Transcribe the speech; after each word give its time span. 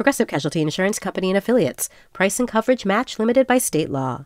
Progressive 0.00 0.28
Casualty 0.28 0.62
Insurance 0.62 0.98
Company 0.98 1.28
and 1.28 1.36
Affiliates. 1.36 1.90
Price 2.14 2.40
and 2.40 2.48
coverage 2.48 2.86
match 2.86 3.18
limited 3.18 3.46
by 3.46 3.58
state 3.58 3.90
law. 3.90 4.24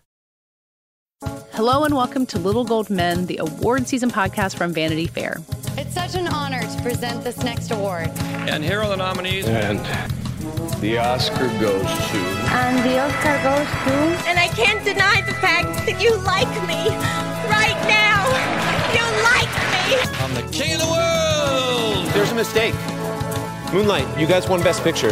Hello 1.51 1.83
and 1.83 1.97
welcome 1.97 2.27
to 2.27 2.39
Little 2.39 2.65
Gold 2.65 2.91
Men, 2.91 3.27
the 3.27 3.39
award 3.39 3.89
season 3.89 4.09
podcast 4.09 4.57
from 4.57 4.73
Vanity 4.73 5.09
Fair. 5.09 5.39
It's 5.77 5.93
such 5.93 6.15
an 6.15 6.29
honor 6.29 6.61
to 6.61 6.83
present 6.83 7.25
this 7.25 7.39
next 7.39 7.73
award. 7.73 8.07
And 8.47 8.63
here 8.63 8.83
are 8.83 8.89
the 8.89 8.95
nominees. 8.95 9.49
And 9.49 9.81
the 10.81 10.99
Oscar 10.99 11.49
goes 11.59 11.83
to. 11.83 12.19
And 12.55 12.79
the 12.89 13.01
Oscar 13.01 13.35
goes 13.43 13.67
to. 13.67 14.29
And 14.31 14.39
I 14.39 14.47
can't 14.55 14.85
deny 14.85 15.23
the 15.23 15.35
fact 15.35 15.85
that 15.87 16.01
you 16.01 16.15
like 16.19 16.47
me. 16.69 16.87
Right 17.51 17.75
now. 17.91 18.23
You 18.95 19.03
like 19.27 19.51
me. 19.75 19.99
I'm 20.23 20.35
the 20.35 20.57
king 20.57 20.75
of 20.75 20.83
the 20.83 20.87
world. 20.87 22.07
There's 22.15 22.31
a 22.31 22.37
mistake. 22.37 22.77
Moonlight, 23.73 24.07
you 24.21 24.29
guys 24.29 24.49
won 24.49 24.63
Best 24.63 24.85
Picture. 24.85 25.11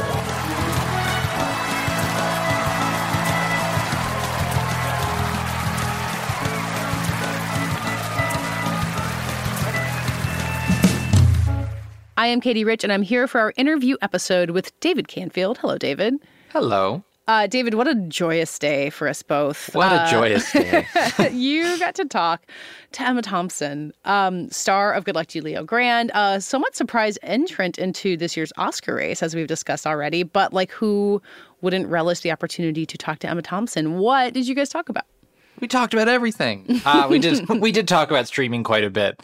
I 12.22 12.28
am 12.28 12.40
Katey 12.40 12.64
Rich, 12.64 12.84
and 12.84 12.92
I'm 12.92 13.02
here 13.02 13.26
for 13.26 13.40
our 13.40 13.52
interview 13.56 13.96
episode 14.00 14.50
with 14.50 14.78
David 14.78 15.08
Canfield. 15.08 15.58
Hello, 15.58 15.76
David. 15.76 16.14
Hello. 16.50 17.02
Uh, 17.26 17.48
David, 17.48 17.74
what 17.74 17.88
a 17.88 17.96
joyous 17.96 18.60
day 18.60 18.90
for 18.90 19.08
us 19.08 19.24
both. 19.24 19.74
What 19.74 19.90
uh, 19.90 20.04
a 20.06 20.08
joyous 20.08 20.52
day. 20.52 20.86
you 21.32 21.76
got 21.80 21.96
to 21.96 22.04
talk 22.04 22.46
to 22.92 23.02
Emma 23.02 23.22
Thompson, 23.22 23.92
um, 24.04 24.48
star 24.52 24.92
of 24.92 25.04
Good 25.04 25.16
Luck 25.16 25.26
to 25.26 25.38
You, 25.38 25.42
Leo 25.42 25.64
Grande, 25.64 26.12
uh, 26.14 26.38
somewhat 26.38 26.76
surprise 26.76 27.18
entrant 27.24 27.76
into 27.76 28.16
this 28.16 28.36
year's 28.36 28.52
Oscar 28.56 28.94
race, 28.94 29.20
as 29.20 29.34
we've 29.34 29.48
discussed 29.48 29.84
already, 29.84 30.22
but 30.22 30.52
like 30.52 30.70
who 30.70 31.20
wouldn't 31.60 31.88
relish 31.88 32.20
the 32.20 32.30
opportunity 32.30 32.86
to 32.86 32.96
talk 32.96 33.18
to 33.18 33.28
Emma 33.28 33.42
Thompson? 33.42 33.98
What 33.98 34.32
did 34.32 34.46
you 34.46 34.54
guys 34.54 34.68
talk 34.68 34.88
about? 34.88 35.06
We 35.58 35.68
talked 35.68 35.94
about 35.94 36.08
everything. 36.08 36.80
Uh, 36.84 37.06
we 37.08 37.18
did 37.18 37.48
we 37.60 37.72
did 37.72 37.86
talk 37.86 38.10
about 38.10 38.26
streaming 38.26 38.64
quite 38.64 38.84
a 38.84 38.90
bit. 38.90 39.20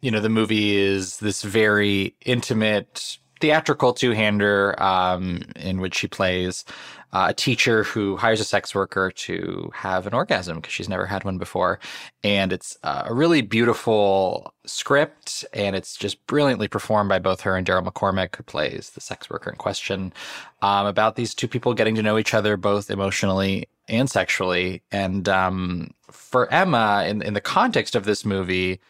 You 0.00 0.10
know, 0.10 0.20
the 0.20 0.28
movie 0.28 0.76
is 0.76 1.18
this 1.18 1.42
very 1.42 2.14
intimate 2.24 3.18
theatrical 3.40 3.92
two-hander 3.92 4.80
um, 4.82 5.42
in 5.56 5.80
which 5.80 5.96
she 5.96 6.08
plays 6.08 6.64
uh, 7.12 7.26
a 7.30 7.34
teacher 7.34 7.84
who 7.84 8.16
hires 8.16 8.40
a 8.40 8.44
sex 8.44 8.74
worker 8.74 9.10
to 9.10 9.70
have 9.72 10.06
an 10.06 10.14
orgasm 10.14 10.56
because 10.56 10.72
she's 10.72 10.88
never 10.88 11.06
had 11.06 11.24
one 11.24 11.38
before, 11.38 11.78
and 12.22 12.52
it's 12.52 12.76
uh, 12.82 13.04
a 13.06 13.14
really 13.14 13.40
beautiful 13.40 14.52
script, 14.66 15.44
and 15.54 15.74
it's 15.74 15.96
just 15.96 16.24
brilliantly 16.26 16.68
performed 16.68 17.08
by 17.08 17.18
both 17.18 17.40
her 17.40 17.56
and 17.56 17.66
Daryl 17.66 17.86
McCormack, 17.86 18.36
who 18.36 18.42
plays 18.42 18.90
the 18.90 19.00
sex 19.00 19.30
worker 19.30 19.50
in 19.50 19.56
question, 19.56 20.12
um, 20.60 20.86
about 20.86 21.16
these 21.16 21.34
two 21.34 21.48
people 21.48 21.72
getting 21.72 21.94
to 21.94 22.02
know 22.02 22.18
each 22.18 22.34
other 22.34 22.56
both 22.56 22.90
emotionally 22.90 23.68
and 23.88 24.10
sexually, 24.10 24.82
and 24.92 25.28
um, 25.28 25.90
for 26.10 26.52
Emma, 26.52 27.04
in 27.08 27.22
in 27.22 27.32
the 27.32 27.40
context 27.40 27.94
of 27.96 28.04
this 28.04 28.24
movie 28.24 28.80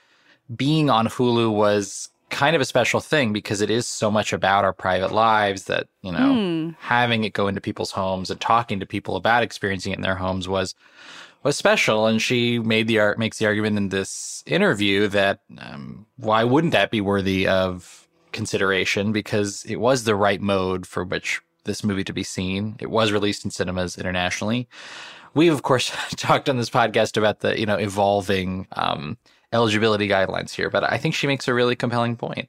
being 0.54 0.90
on 0.90 1.06
Hulu 1.08 1.52
was 1.52 2.08
kind 2.30 2.54
of 2.54 2.60
a 2.60 2.66
special 2.66 3.00
thing 3.00 3.32
because 3.32 3.60
it 3.62 3.70
is 3.70 3.86
so 3.86 4.10
much 4.10 4.32
about 4.32 4.64
our 4.64 4.72
private 4.72 5.12
lives 5.12 5.64
that, 5.64 5.88
you 6.02 6.12
know, 6.12 6.18
Mm. 6.18 6.76
having 6.78 7.24
it 7.24 7.32
go 7.32 7.48
into 7.48 7.60
people's 7.60 7.92
homes 7.92 8.30
and 8.30 8.38
talking 8.40 8.80
to 8.80 8.86
people 8.86 9.16
about 9.16 9.42
experiencing 9.42 9.92
it 9.92 9.96
in 9.96 10.02
their 10.02 10.16
homes 10.16 10.46
was 10.48 10.74
was 11.44 11.56
special. 11.56 12.06
And 12.06 12.20
she 12.20 12.58
made 12.58 12.86
the 12.88 12.98
art 12.98 13.18
makes 13.18 13.38
the 13.38 13.46
argument 13.46 13.76
in 13.78 13.88
this 13.88 14.42
interview 14.44 15.08
that 15.08 15.40
um, 15.58 16.04
why 16.16 16.44
wouldn't 16.44 16.72
that 16.72 16.90
be 16.90 17.00
worthy 17.00 17.46
of 17.48 18.06
consideration? 18.32 19.12
Because 19.12 19.64
it 19.64 19.76
was 19.76 20.04
the 20.04 20.16
right 20.16 20.40
mode 20.40 20.86
for 20.86 21.04
which 21.04 21.40
this 21.64 21.82
movie 21.84 22.04
to 22.04 22.12
be 22.12 22.24
seen. 22.24 22.76
It 22.80 22.90
was 22.90 23.12
released 23.12 23.44
in 23.44 23.50
cinemas 23.50 23.96
internationally. 23.96 24.68
We've 25.34 25.52
of 25.52 25.62
course 25.62 25.90
talked 26.16 26.48
on 26.48 26.56
this 26.58 26.70
podcast 26.70 27.16
about 27.16 27.40
the 27.40 27.58
you 27.58 27.66
know 27.66 27.76
evolving 27.76 28.66
um, 28.72 29.16
eligibility 29.52 30.08
guidelines 30.08 30.50
here, 30.50 30.70
but 30.70 30.90
I 30.90 30.98
think 30.98 31.14
she 31.14 31.26
makes 31.26 31.48
a 31.48 31.54
really 31.54 31.76
compelling 31.76 32.16
point. 32.16 32.48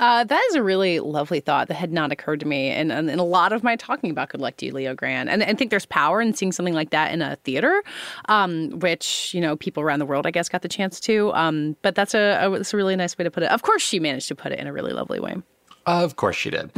Uh, 0.00 0.24
that 0.24 0.42
is 0.48 0.54
a 0.54 0.62
really 0.62 0.98
lovely 0.98 1.40
thought 1.40 1.68
that 1.68 1.74
had 1.74 1.92
not 1.92 2.10
occurred 2.10 2.40
to 2.40 2.46
me. 2.46 2.70
And, 2.70 2.90
and 2.90 3.10
in 3.10 3.18
a 3.18 3.24
lot 3.24 3.52
of 3.52 3.62
my 3.62 3.76
talking 3.76 4.10
about 4.10 4.30
Good 4.30 4.40
Luck 4.40 4.56
to 4.56 4.66
You, 4.66 4.72
Leo 4.72 4.94
Grande. 4.94 5.28
And 5.28 5.42
I 5.42 5.52
think 5.52 5.70
there's 5.70 5.84
power 5.84 6.22
in 6.22 6.32
seeing 6.32 6.52
something 6.52 6.72
like 6.72 6.88
that 6.88 7.12
in 7.12 7.20
a 7.20 7.36
theater, 7.44 7.82
um, 8.30 8.70
which, 8.78 9.34
you 9.34 9.42
know, 9.42 9.56
people 9.56 9.82
around 9.82 9.98
the 9.98 10.06
world, 10.06 10.26
I 10.26 10.30
guess, 10.30 10.48
got 10.48 10.62
the 10.62 10.70
chance 10.70 11.00
to. 11.00 11.34
Um, 11.34 11.76
but 11.82 11.94
that's 11.94 12.14
a, 12.14 12.38
a, 12.40 12.50
that's 12.50 12.72
a 12.72 12.78
really 12.78 12.96
nice 12.96 13.16
way 13.18 13.24
to 13.24 13.30
put 13.30 13.42
it. 13.42 13.50
Of 13.50 13.60
course, 13.60 13.82
she 13.82 14.00
managed 14.00 14.28
to 14.28 14.34
put 14.34 14.52
it 14.52 14.58
in 14.58 14.66
a 14.66 14.72
really 14.72 14.94
lovely 14.94 15.20
way. 15.20 15.36
Of 15.84 16.16
course 16.16 16.36
she 16.36 16.50
did. 16.50 16.70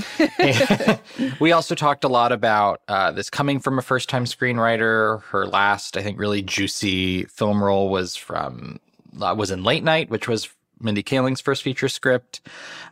we 1.40 1.52
also 1.52 1.76
talked 1.76 2.02
a 2.02 2.08
lot 2.08 2.32
about 2.32 2.82
uh, 2.88 3.12
this 3.12 3.30
coming 3.30 3.60
from 3.60 3.78
a 3.78 3.82
first 3.82 4.08
time 4.08 4.24
screenwriter. 4.24 5.22
Her 5.24 5.46
last, 5.46 5.96
I 5.96 6.02
think, 6.02 6.18
really 6.18 6.42
juicy 6.42 7.24
film 7.24 7.62
role 7.62 7.88
was 7.88 8.16
from 8.16 8.80
uh, 9.20 9.34
was 9.36 9.50
in 9.50 9.62
Late 9.64 9.84
Night, 9.84 10.10
which 10.10 10.28
was 10.28 10.48
Mindy 10.80 11.02
Kaling's 11.02 11.40
first 11.40 11.62
feature 11.62 11.88
script, 11.88 12.40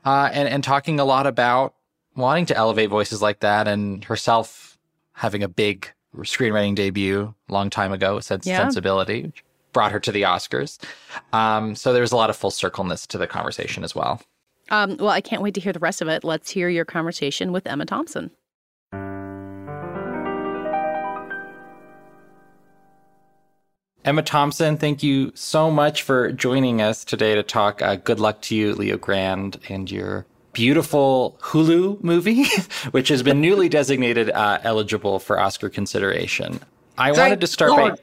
uh, 0.04 0.30
and 0.32 0.48
and 0.48 0.62
talking 0.64 1.00
a 1.00 1.04
lot 1.04 1.26
about 1.26 1.74
wanting 2.16 2.46
to 2.46 2.56
elevate 2.56 2.90
voices 2.90 3.22
like 3.22 3.40
that, 3.40 3.68
and 3.68 4.04
herself 4.04 4.78
having 5.12 5.42
a 5.42 5.48
big 5.48 5.92
screenwriting 6.16 6.74
debut 6.74 7.34
a 7.48 7.52
long 7.52 7.70
time 7.70 7.92
ago, 7.92 8.20
Sense 8.20 8.46
Yeah. 8.46 8.58
Sensibility, 8.58 9.22
which 9.22 9.44
brought 9.72 9.92
her 9.92 10.00
to 10.00 10.10
the 10.12 10.22
Oscars. 10.22 10.78
Um, 11.32 11.74
so 11.74 11.92
there's 11.92 12.12
a 12.12 12.16
lot 12.16 12.30
of 12.30 12.36
full 12.36 12.50
circleness 12.50 13.06
to 13.08 13.18
the 13.18 13.26
conversation 13.26 13.84
as 13.84 13.94
well. 13.94 14.20
Um, 14.70 14.96
well, 14.98 15.10
I 15.10 15.20
can't 15.20 15.42
wait 15.42 15.54
to 15.54 15.60
hear 15.60 15.72
the 15.72 15.78
rest 15.80 16.00
of 16.00 16.08
it. 16.08 16.24
Let's 16.24 16.50
hear 16.50 16.68
your 16.68 16.84
conversation 16.84 17.52
with 17.52 17.66
Emma 17.66 17.86
Thompson. 17.86 18.30
Emma 24.04 24.22
Thompson, 24.22 24.78
thank 24.78 25.02
you 25.02 25.30
so 25.34 25.70
much 25.70 26.02
for 26.02 26.32
joining 26.32 26.80
us 26.80 27.04
today 27.04 27.34
to 27.34 27.42
talk. 27.42 27.82
Uh, 27.82 27.96
good 27.96 28.18
luck 28.18 28.40
to 28.42 28.56
you, 28.56 28.74
Leo 28.74 28.96
Grande, 28.96 29.60
and 29.68 29.90
your 29.90 30.24
beautiful 30.54 31.36
Hulu 31.40 32.02
movie, 32.02 32.44
which 32.92 33.08
has 33.08 33.22
been 33.22 33.42
newly 33.42 33.68
designated 33.68 34.30
uh, 34.30 34.58
eligible 34.62 35.18
for 35.18 35.38
Oscar 35.38 35.68
consideration. 35.68 36.60
I 36.96 37.12
wanted 37.12 37.42
to 37.42 37.46
start 37.46 37.72
by. 37.76 37.96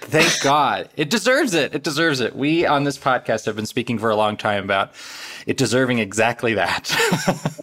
Thank 0.00 0.42
God. 0.42 0.88
It 0.96 1.08
deserves 1.08 1.54
it. 1.54 1.74
It 1.74 1.82
deserves 1.82 2.20
it. 2.20 2.36
We 2.36 2.66
on 2.66 2.84
this 2.84 2.98
podcast 2.98 3.46
have 3.46 3.56
been 3.56 3.66
speaking 3.66 3.98
for 3.98 4.10
a 4.10 4.16
long 4.16 4.36
time 4.36 4.64
about 4.64 4.92
it 5.46 5.56
deserving 5.56 5.98
exactly 5.98 6.54
that. 6.54 6.94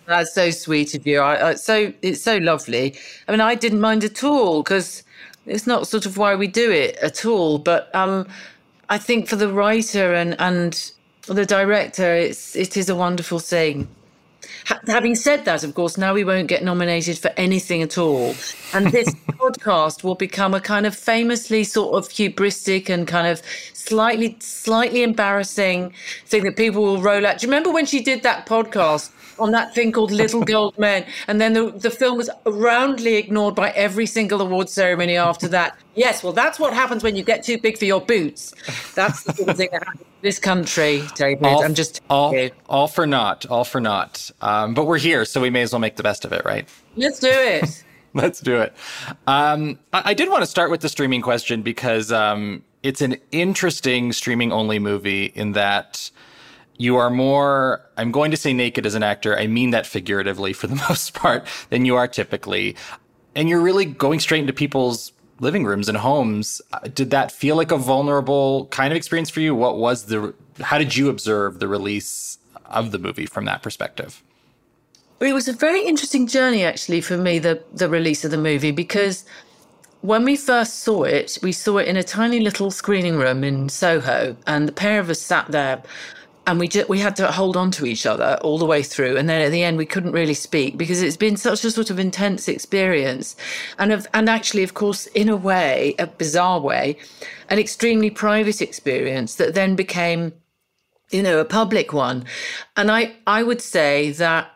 That's 0.08 0.34
so 0.34 0.50
sweet 0.50 0.96
of 0.96 1.06
you. 1.06 1.20
I, 1.20 1.50
I, 1.50 1.54
so 1.56 1.94
it's 2.02 2.22
so 2.22 2.38
lovely. 2.38 2.96
I 3.28 3.32
mean, 3.32 3.42
I 3.42 3.54
didn't 3.56 3.80
mind 3.80 4.04
at 4.04 4.24
all 4.24 4.64
because 4.64 5.04
it's 5.46 5.68
not 5.68 5.88
sort 5.88 6.06
of 6.06 6.18
why 6.18 6.36
we 6.36 6.48
do 6.48 6.72
it 6.72 6.96
at 6.98 7.26
all. 7.26 7.58
But 7.58 7.94
um, 7.96 8.28
I 8.90 8.98
think 8.98 9.28
for 9.28 9.36
the 9.36 9.50
writer 9.50 10.14
and 10.14 10.36
and 10.40 10.92
the 11.28 11.46
director, 11.46 12.14
it's 12.14 12.56
it 12.56 12.78
is 12.78 12.90
a 12.90 12.96
wonderful 12.96 13.40
thing. 13.40 13.88
Ha- 14.66 14.80
having 14.88 15.16
said 15.16 15.46
that, 15.46 15.64
of 15.64 15.74
course, 15.74 15.98
now 15.98 16.14
we 16.14 16.24
won't 16.24 16.48
get 16.48 16.64
nominated 16.64 17.18
for 17.18 17.32
anything 17.38 17.82
at 17.82 17.98
all, 17.98 18.36
and 18.74 18.88
this 18.88 19.10
podcast 19.32 20.04
will 20.04 20.16
become 20.16 20.54
a 20.54 20.62
kind 20.62 20.86
of 20.86 20.96
famously 20.96 21.64
sort 21.64 21.96
of 21.96 22.10
hubristic 22.10 22.90
and 22.90 23.08
kind 23.08 23.28
of 23.28 23.42
slightly 23.74 24.38
slightly 24.40 25.04
embarrassing 25.04 25.94
thing 26.26 26.44
that 26.44 26.58
people 26.58 26.84
will 26.84 27.02
roll 27.02 27.26
out. 27.26 27.40
Do 27.40 27.46
you 27.46 27.52
remember 27.52 27.72
when 27.72 27.86
she 27.86 28.02
did 28.02 28.24
that 28.24 28.46
podcast? 28.46 29.12
On 29.42 29.52
that 29.52 29.74
thing 29.74 29.92
called 29.92 30.12
Little 30.12 30.42
Gold 30.46 30.78
Men, 30.78 31.06
and 31.28 31.42
then 31.42 31.54
the, 31.54 31.72
the 31.72 31.90
film 31.90 32.18
was 32.18 32.30
roundly 32.46 33.16
ignored 33.16 33.56
by 33.56 33.72
every 33.72 34.06
single 34.06 34.42
award 34.42 34.70
ceremony 34.70 35.18
after 35.18 35.48
that. 35.50 35.78
Yes, 35.96 36.24
well, 36.24 36.32
that's 36.32 36.60
what 36.60 36.74
happens 36.74 37.04
when 37.04 37.16
you 37.16 37.24
get 37.24 37.44
too 37.44 37.58
big 37.58 37.78
for 37.78 37.86
your 37.86 38.02
boots. 38.02 38.54
That's 38.96 39.24
the 39.24 39.34
sort 39.34 39.50
of 39.50 39.58
thing 39.58 39.70
that 39.72 39.84
happens 39.84 40.02
in 40.02 40.08
this 40.22 40.40
country, 40.40 41.04
David. 41.16 41.44
all, 41.44 41.64
I'm 41.64 41.74
just 41.74 42.02
all, 42.10 42.50
all 42.70 42.88
for 42.88 43.08
naught, 43.08 43.46
all 43.48 43.66
for 43.66 43.82
naught. 43.82 44.30
Um, 44.42 44.74
but 44.74 44.86
we're 44.86 45.00
here, 45.00 45.26
so 45.26 45.42
we 45.42 45.50
may 45.50 45.64
as 45.64 45.72
well 45.74 45.80
make 45.80 45.96
the 45.96 46.04
best 46.04 46.24
of 46.24 46.32
it, 46.32 46.46
right? 46.46 46.70
let's 46.96 47.20
do 47.20 47.30
it. 47.30 47.84
Let's 48.14 48.42
do 48.42 48.60
it. 48.60 48.74
Um, 49.26 49.80
I, 49.94 50.02
I 50.12 50.14
did 50.14 50.30
want 50.30 50.42
to 50.42 50.46
start 50.46 50.70
with 50.70 50.82
the 50.82 50.90
streaming 50.90 51.22
question 51.22 51.62
because 51.62 52.12
um, 52.12 52.62
it's 52.84 53.02
an 53.02 53.16
interesting 53.32 54.12
streaming 54.12 54.52
only 54.52 54.80
movie 54.80 55.26
in 55.26 55.54
that 55.54 56.12
you 56.82 56.98
are 56.98 57.12
more, 57.12 57.88
I'm 57.96 58.12
going 58.12 58.32
to 58.32 58.38
say 58.38 58.54
naked 58.54 58.86
as 58.86 58.96
an 58.96 59.04
actor. 59.04 59.38
I 59.38 59.46
mean 59.46 59.70
that 59.70 59.86
figuratively 59.86 60.52
for 60.52 60.68
the 60.68 60.76
most 60.90 61.14
part 61.14 61.46
than 61.70 61.86
you 61.86 61.96
are 61.96 62.08
typically. 62.08 62.76
and 63.36 63.48
you're 63.48 63.62
really 63.62 63.86
going 63.86 64.20
straight 64.20 64.42
into 64.42 64.54
people's 64.54 65.14
living 65.40 65.64
rooms 65.64 65.88
and 65.88 65.98
homes. 65.98 66.62
Uh, 66.74 66.80
did 66.94 67.12
that 67.12 67.32
feel 67.32 67.56
like 67.56 67.72
a 67.72 67.78
vulnerable 67.78 68.66
kind 68.68 68.92
of 68.92 68.98
experience 68.98 69.30
for 69.30 69.42
you? 69.42 69.56
What 69.56 69.78
was 69.78 70.06
the, 70.06 70.34
how 70.60 70.78
did 70.78 70.96
you 70.96 71.10
observe 71.10 71.60
the 71.60 71.68
release 71.68 72.40
of 72.66 72.92
the 72.92 73.00
movie 73.00 73.26
from 73.26 73.46
that 73.46 73.62
perspective? 73.62 74.24
It 75.20 75.34
was 75.34 75.48
a 75.48 75.54
very 75.54 75.86
interesting 75.86 76.26
journey, 76.26 76.64
actually, 76.64 77.02
for 77.02 77.16
me, 77.16 77.38
the, 77.38 77.64
the 77.74 77.88
release 77.88 78.26
of 78.26 78.32
the 78.32 78.38
movie, 78.38 78.72
because 78.72 79.24
when 80.02 80.24
we 80.24 80.36
first 80.36 80.80
saw 80.80 81.04
it, 81.04 81.38
we 81.44 81.52
saw 81.52 81.78
it 81.78 81.88
in 81.88 81.96
a 81.96 82.04
tiny 82.04 82.40
little 82.40 82.72
screening 82.72 83.18
room 83.18 83.44
in 83.44 83.70
Soho, 83.70 84.36
and 84.48 84.68
the 84.68 84.72
pair 84.72 85.00
of 85.00 85.12
us 85.12 85.22
sat 85.22 85.52
there 85.52 85.84
and 86.52 86.60
we 86.60 86.68
just, 86.68 86.90
we 86.90 87.00
had 87.00 87.16
to 87.16 87.32
hold 87.32 87.56
on 87.56 87.72
to 87.72 87.86
each 87.86 88.06
other 88.06 88.38
all 88.42 88.58
the 88.58 88.66
way 88.66 88.84
through. 88.84 89.16
And 89.16 89.30
then 89.30 89.42
at 89.42 89.54
the 89.54 89.64
end 89.64 89.78
we 89.78 89.86
couldn't 89.86 90.12
really 90.12 90.34
speak 90.34 90.78
because 90.78 91.02
it's 91.02 91.16
been 91.16 91.38
such 91.38 91.64
a 91.64 91.72
sort 91.72 91.90
of 91.90 91.98
intense 91.98 92.50
experience. 92.50 93.38
And 93.80 93.94
of, 93.94 94.06
and 94.14 94.30
actually 94.30 94.64
of 94.64 94.74
course 94.74 95.06
in 95.08 95.30
a 95.30 95.38
way 95.38 95.96
a 95.98 96.08
bizarre 96.08 96.60
way 96.60 96.98
an 97.50 97.58
extremely 97.58 98.10
private 98.10 98.62
experience 98.62 99.36
that 99.36 99.54
then 99.54 99.78
became 99.78 100.34
you 101.10 101.24
know 101.24 101.40
a 101.40 101.46
public 101.46 101.94
one. 101.94 102.26
And 102.76 102.92
i 102.92 103.14
i 103.26 103.44
would 103.44 103.62
say 103.62 104.12
that 104.12 104.52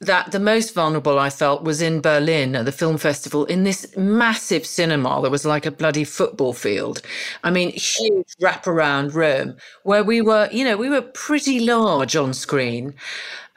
that 0.00 0.32
the 0.32 0.40
most 0.40 0.74
vulnerable 0.74 1.18
I 1.18 1.28
felt 1.28 1.62
was 1.62 1.82
in 1.82 2.00
Berlin 2.00 2.56
at 2.56 2.64
the 2.64 2.72
film 2.72 2.96
festival 2.96 3.44
in 3.44 3.64
this 3.64 3.94
massive 3.96 4.64
cinema 4.64 5.20
that 5.22 5.30
was 5.30 5.44
like 5.44 5.66
a 5.66 5.70
bloody 5.70 6.04
football 6.04 6.54
field. 6.54 7.02
I 7.44 7.50
mean, 7.50 7.70
huge 7.72 8.34
wraparound 8.40 9.12
room 9.14 9.56
where 9.82 10.02
we 10.02 10.22
were, 10.22 10.48
you 10.50 10.64
know, 10.64 10.78
we 10.78 10.88
were 10.88 11.02
pretty 11.02 11.60
large 11.60 12.16
on 12.16 12.32
screen. 12.32 12.94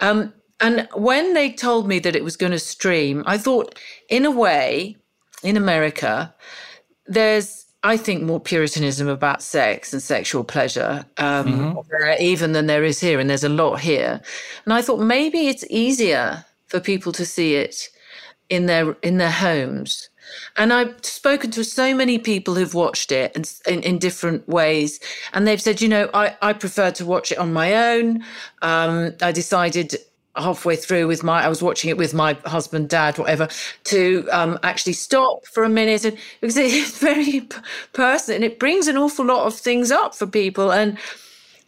Um, 0.02 0.34
and 0.60 0.88
when 0.96 1.34
they 1.34 1.52
told 1.52 1.88
me 1.88 2.00
that 2.00 2.16
it 2.16 2.24
was 2.24 2.36
going 2.38 2.52
to 2.52 2.60
stream, 2.60 3.24
I 3.26 3.38
thought, 3.38 3.80
in 4.10 4.26
a 4.26 4.32
way, 4.32 4.98
in 5.44 5.56
America, 5.56 6.34
there's 7.06 7.63
I 7.84 7.98
think 7.98 8.24
more 8.24 8.40
puritanism 8.40 9.10
about 9.10 9.44
sex 9.44 9.92
and 9.92 10.02
sexual 10.02 10.46
pleasure, 10.46 11.06
um, 11.18 11.76
mm-hmm. 11.76 12.22
even 12.22 12.54
than 12.54 12.68
there 12.68 12.86
is 12.86 13.00
here, 13.00 13.20
and 13.20 13.30
there's 13.30 13.44
a 13.44 13.50
lot 13.50 13.82
here. 13.82 14.22
And 14.64 14.74
I 14.74 14.82
thought 14.82 15.02
maybe 15.02 15.48
it's 15.48 15.66
easier 15.70 16.46
for 16.68 16.80
people 16.80 17.12
to 17.12 17.26
see 17.26 17.56
it 17.56 17.90
in 18.50 18.68
their 18.68 18.94
in 19.04 19.18
their 19.18 19.32
homes. 19.32 20.10
And 20.56 20.72
I've 20.72 20.96
spoken 21.04 21.52
to 21.52 21.64
so 21.64 21.94
many 21.94 22.18
people 22.18 22.56
who've 22.56 22.74
watched 22.74 23.12
it 23.12 23.36
in, 23.36 23.44
in, 23.72 23.84
in 23.84 24.00
different 24.00 24.48
ways, 24.48 25.00
and 25.34 25.46
they've 25.46 25.62
said, 25.62 25.82
you 25.82 25.90
know, 25.90 26.10
I, 26.14 26.38
I 26.42 26.54
prefer 26.54 26.92
to 26.92 27.06
watch 27.06 27.32
it 27.32 27.38
on 27.38 27.52
my 27.52 27.92
own. 27.92 28.24
Um, 28.62 29.14
I 29.22 29.32
decided 29.34 29.98
halfway 30.36 30.76
through 30.76 31.08
with 31.08 31.24
my, 31.24 31.44
I 31.44 31.48
was 31.48 31.62
watching 31.62 31.90
it 31.90 31.98
with 31.98 32.14
my 32.14 32.34
husband, 32.46 32.90
dad, 32.90 33.18
whatever, 33.18 33.48
to 33.86 34.28
um, 34.32 34.58
actually 34.64 34.94
stop 34.94 35.46
for 35.46 35.64
a 35.64 35.70
minute 35.70 36.06
and 36.06 36.18
because 36.42 36.58
it's 36.58 36.98
very 36.98 37.48
personal 37.94 38.38
and 38.38 38.44
it 38.44 38.60
brings 38.60 38.88
an 38.88 38.98
awful 38.98 39.26
lot 39.26 39.46
of 39.46 39.56
things 39.56 39.92
up 39.92 40.16
for 40.16 40.26
people. 40.26 40.72
And 40.72 40.98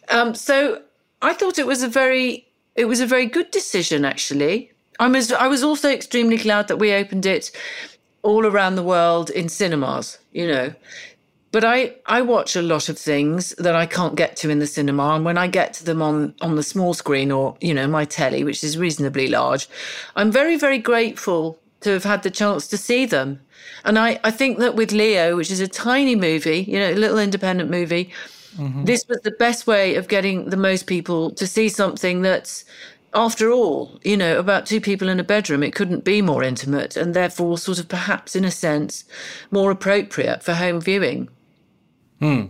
um, 0.09 0.33
so 0.33 0.81
I 1.21 1.33
thought 1.33 1.59
it 1.59 1.67
was 1.67 1.83
a 1.83 1.87
very, 1.87 2.47
it 2.75 2.85
was 2.85 2.99
a 2.99 3.07
very 3.07 3.25
good 3.25 3.51
decision 3.51 4.03
actually. 4.05 4.71
I 4.99 5.07
was, 5.07 5.31
I 5.31 5.47
was 5.47 5.63
also 5.63 5.89
extremely 5.89 6.37
glad 6.37 6.67
that 6.69 6.77
we 6.77 6.93
opened 6.93 7.25
it 7.25 7.51
all 8.23 8.45
around 8.45 8.75
the 8.75 8.83
world 8.83 9.29
in 9.29 9.49
cinemas, 9.49 10.17
you 10.31 10.47
know, 10.47 10.73
but 11.55 11.63
I, 11.63 11.95
I 12.05 12.21
watch 12.21 12.57
a 12.57 12.61
lot 12.61 12.89
of 12.89 12.99
things 12.99 13.51
that 13.51 13.77
I 13.77 13.85
can't 13.85 14.15
get 14.15 14.35
to 14.35 14.49
in 14.49 14.59
the 14.59 14.67
cinema. 14.67 15.15
And 15.15 15.23
when 15.23 15.37
I 15.37 15.47
get 15.47 15.71
to 15.75 15.85
them 15.85 16.01
on, 16.01 16.35
on 16.41 16.57
the 16.57 16.63
small 16.63 16.93
screen 16.93 17.31
or, 17.31 17.55
you 17.61 17.73
know, 17.73 17.87
my 17.87 18.03
telly, 18.03 18.43
which 18.43 18.61
is 18.61 18.77
reasonably 18.77 19.29
large, 19.29 19.69
I'm 20.17 20.33
very, 20.33 20.57
very 20.57 20.79
grateful 20.79 21.57
to 21.79 21.91
have 21.91 22.03
had 22.03 22.23
the 22.23 22.29
chance 22.29 22.67
to 22.67 22.77
see 22.77 23.05
them. 23.05 23.39
And 23.85 23.97
I, 23.97 24.19
I 24.25 24.31
think 24.31 24.57
that 24.57 24.75
with 24.75 24.91
Leo, 24.91 25.37
which 25.37 25.49
is 25.49 25.61
a 25.61 25.67
tiny 25.69 26.13
movie, 26.13 26.65
you 26.67 26.77
know, 26.77 26.91
a 26.91 26.95
little 26.95 27.19
independent 27.19 27.71
movie, 27.71 28.11
mm-hmm. 28.57 28.83
this 28.83 29.07
was 29.07 29.21
the 29.21 29.31
best 29.31 29.65
way 29.65 29.95
of 29.95 30.09
getting 30.09 30.49
the 30.49 30.57
most 30.57 30.87
people 30.87 31.31
to 31.35 31.47
see 31.47 31.69
something 31.69 32.21
that's, 32.21 32.65
after 33.13 33.49
all, 33.49 33.97
you 34.03 34.17
know, 34.17 34.39
about 34.39 34.65
two 34.65 34.81
people 34.81 35.07
in 35.07 35.21
a 35.21 35.23
bedroom, 35.23 35.63
it 35.63 35.73
couldn't 35.73 36.03
be 36.03 36.21
more 36.21 36.43
intimate 36.43 36.97
and 36.97 37.13
therefore, 37.13 37.57
sort 37.57 37.79
of 37.79 37.87
perhaps 37.87 38.35
in 38.35 38.43
a 38.43 38.51
sense, 38.51 39.05
more 39.51 39.71
appropriate 39.71 40.43
for 40.43 40.55
home 40.55 40.81
viewing. 40.81 41.29
Hmm. 42.19 42.45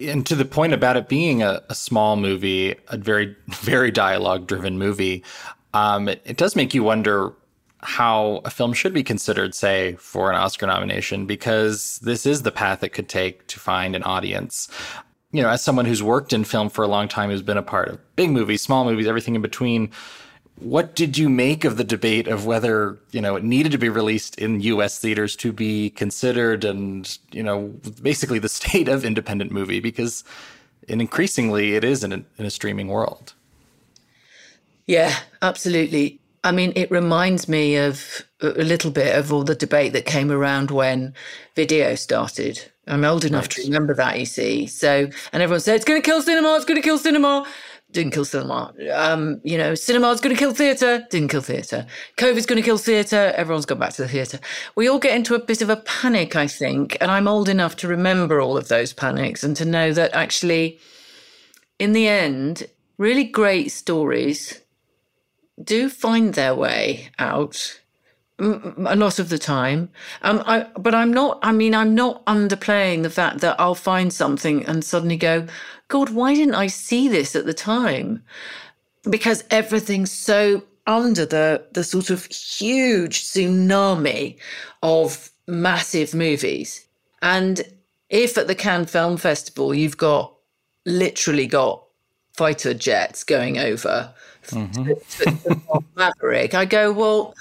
And 0.00 0.24
to 0.26 0.34
the 0.34 0.44
point 0.44 0.72
about 0.72 0.96
it 0.96 1.08
being 1.08 1.42
a, 1.42 1.62
a 1.68 1.74
small 1.74 2.16
movie, 2.16 2.76
a 2.88 2.96
very, 2.96 3.36
very 3.48 3.90
dialogue 3.90 4.46
driven 4.46 4.78
movie, 4.78 5.24
um, 5.72 6.08
it, 6.08 6.22
it 6.24 6.36
does 6.36 6.54
make 6.54 6.74
you 6.74 6.82
wonder 6.82 7.32
how 7.84 8.40
a 8.46 8.50
film 8.50 8.72
should 8.72 8.94
be 8.94 9.02
considered, 9.02 9.54
say, 9.54 9.94
for 9.96 10.30
an 10.30 10.36
Oscar 10.36 10.66
nomination, 10.66 11.26
because 11.26 11.98
this 12.02 12.24
is 12.24 12.42
the 12.42 12.50
path 12.50 12.82
it 12.82 12.90
could 12.90 13.08
take 13.08 13.46
to 13.48 13.60
find 13.60 13.94
an 13.94 14.02
audience. 14.04 14.68
You 15.32 15.42
know, 15.42 15.50
as 15.50 15.62
someone 15.62 15.84
who's 15.84 16.02
worked 16.02 16.32
in 16.32 16.44
film 16.44 16.70
for 16.70 16.82
a 16.82 16.88
long 16.88 17.08
time, 17.08 17.28
who's 17.28 17.42
been 17.42 17.58
a 17.58 17.62
part 17.62 17.88
of 17.88 18.16
big 18.16 18.30
movies, 18.30 18.62
small 18.62 18.84
movies, 18.84 19.06
everything 19.06 19.34
in 19.34 19.42
between, 19.42 19.90
what 20.60 20.94
did 20.94 21.18
you 21.18 21.28
make 21.28 21.64
of 21.64 21.76
the 21.76 21.84
debate 21.84 22.28
of 22.28 22.46
whether 22.46 22.98
you 23.10 23.20
know 23.20 23.36
it 23.36 23.44
needed 23.44 23.72
to 23.72 23.78
be 23.78 23.88
released 23.88 24.38
in 24.38 24.60
U.S. 24.60 24.98
theaters 24.98 25.36
to 25.36 25.52
be 25.52 25.90
considered, 25.90 26.64
and 26.64 27.18
you 27.32 27.42
know 27.42 27.74
basically 28.02 28.38
the 28.38 28.48
state 28.60 28.88
of 28.88 29.04
independent 29.04 29.50
movie 29.50 29.80
because, 29.80 30.24
and 30.88 31.00
increasingly 31.00 31.74
it 31.74 31.84
is 31.84 32.04
in 32.04 32.12
a, 32.12 32.24
in 32.38 32.46
a 32.46 32.50
streaming 32.50 32.88
world. 32.88 33.34
Yeah, 34.86 35.14
absolutely. 35.42 36.20
I 36.44 36.52
mean, 36.52 36.74
it 36.76 36.90
reminds 36.90 37.48
me 37.48 37.76
of 37.76 38.22
a 38.42 38.62
little 38.62 38.90
bit 38.90 39.16
of 39.16 39.32
all 39.32 39.44
the 39.44 39.54
debate 39.54 39.94
that 39.94 40.04
came 40.04 40.30
around 40.30 40.70
when 40.70 41.14
video 41.56 41.94
started. 41.94 42.70
I'm 42.86 43.02
old 43.02 43.24
enough 43.24 43.44
right. 43.44 43.50
to 43.52 43.62
remember 43.62 43.94
that, 43.94 44.20
you 44.20 44.26
see. 44.26 44.66
So, 44.66 45.08
and 45.32 45.42
everyone 45.42 45.60
said, 45.60 45.76
it's 45.76 45.86
going 45.86 46.00
to 46.00 46.04
kill 46.04 46.20
cinema, 46.20 46.54
it's 46.56 46.66
going 46.66 46.76
to 46.76 46.82
kill 46.82 46.98
cinema 46.98 47.46
didn't 47.94 48.12
kill 48.12 48.24
cinema. 48.24 48.74
Um, 48.92 49.40
you 49.42 49.56
know, 49.56 49.74
cinema's 49.74 50.20
going 50.20 50.34
to 50.34 50.38
kill 50.38 50.52
theatre, 50.52 51.06
didn't 51.10 51.30
kill 51.30 51.40
theatre. 51.40 51.86
COVID's 52.18 52.44
going 52.44 52.60
to 52.60 52.64
kill 52.64 52.76
theatre, 52.76 53.32
everyone's 53.36 53.64
gone 53.64 53.78
back 53.78 53.94
to 53.94 54.02
the 54.02 54.08
theatre. 54.08 54.40
We 54.74 54.88
all 54.88 54.98
get 54.98 55.16
into 55.16 55.34
a 55.34 55.38
bit 55.38 55.62
of 55.62 55.70
a 55.70 55.76
panic, 55.76 56.36
I 56.36 56.46
think, 56.46 56.98
and 57.00 57.10
I'm 57.10 57.28
old 57.28 57.48
enough 57.48 57.76
to 57.76 57.88
remember 57.88 58.40
all 58.40 58.58
of 58.58 58.68
those 58.68 58.92
panics 58.92 59.42
and 59.42 59.56
to 59.56 59.64
know 59.64 59.92
that 59.92 60.12
actually, 60.12 60.78
in 61.78 61.92
the 61.92 62.08
end, 62.08 62.66
really 62.98 63.24
great 63.24 63.70
stories 63.70 64.60
do 65.62 65.88
find 65.88 66.34
their 66.34 66.54
way 66.54 67.10
out 67.18 67.80
a 68.40 68.96
lot 68.96 69.20
of 69.20 69.28
the 69.28 69.38
time. 69.38 69.88
Um, 70.22 70.42
I, 70.44 70.66
but 70.76 70.94
I'm 70.94 71.12
not, 71.12 71.38
I 71.42 71.52
mean, 71.52 71.74
I'm 71.74 71.94
not 71.94 72.24
underplaying 72.26 73.04
the 73.04 73.10
fact 73.10 73.40
that 73.40 73.58
I'll 73.60 73.76
find 73.76 74.12
something 74.12 74.64
and 74.66 74.84
suddenly 74.84 75.16
go, 75.16 75.46
God, 75.88 76.10
why 76.10 76.34
didn't 76.34 76.54
I 76.54 76.66
see 76.66 77.08
this 77.08 77.36
at 77.36 77.46
the 77.46 77.54
time? 77.54 78.22
Because 79.08 79.44
everything's 79.50 80.10
so 80.10 80.62
under 80.86 81.24
the 81.24 81.66
the 81.72 81.84
sort 81.84 82.10
of 82.10 82.26
huge 82.26 83.22
tsunami 83.22 84.38
of 84.82 85.30
massive 85.46 86.14
movies. 86.14 86.86
And 87.22 87.62
if 88.10 88.36
at 88.36 88.46
the 88.46 88.54
Cannes 88.54 88.86
Film 88.86 89.16
Festival 89.16 89.74
you've 89.74 89.96
got 89.96 90.34
literally 90.86 91.46
got 91.46 91.82
fighter 92.34 92.74
jets 92.74 93.24
going 93.24 93.58
over 93.58 94.12
mm-hmm. 94.48 95.72
Maverick, 95.96 96.54
I 96.54 96.64
go, 96.64 96.92
well, 96.92 97.34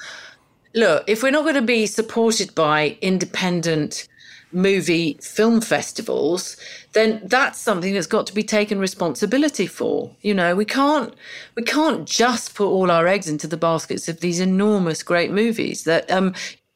look, 0.73 1.03
if 1.07 1.23
we're 1.23 1.31
not 1.31 1.43
going 1.43 1.55
to 1.55 1.61
be 1.61 1.85
supported 1.85 2.53
by 2.55 2.97
independent 3.01 4.07
movie 4.53 5.17
film 5.21 5.61
festivals, 5.61 6.57
then 6.93 7.21
that's 7.25 7.59
something 7.59 7.93
that's 7.93 8.07
got 8.07 8.27
to 8.27 8.33
be 8.33 8.43
taken 8.43 8.79
responsibility 8.79 9.67
for. 9.67 10.15
You 10.21 10.33
know, 10.33 10.55
we 10.55 10.65
can't 10.65 11.13
we 11.55 11.63
can't 11.63 12.07
just 12.07 12.55
put 12.55 12.67
all 12.67 12.91
our 12.91 13.07
eggs 13.07 13.27
into 13.27 13.47
the 13.47 13.57
baskets 13.57 14.07
of 14.07 14.19
these 14.19 14.39
enormous 14.39 15.03
great 15.03 15.31
movies 15.31 15.83
that 15.83 16.09
um 16.11 16.33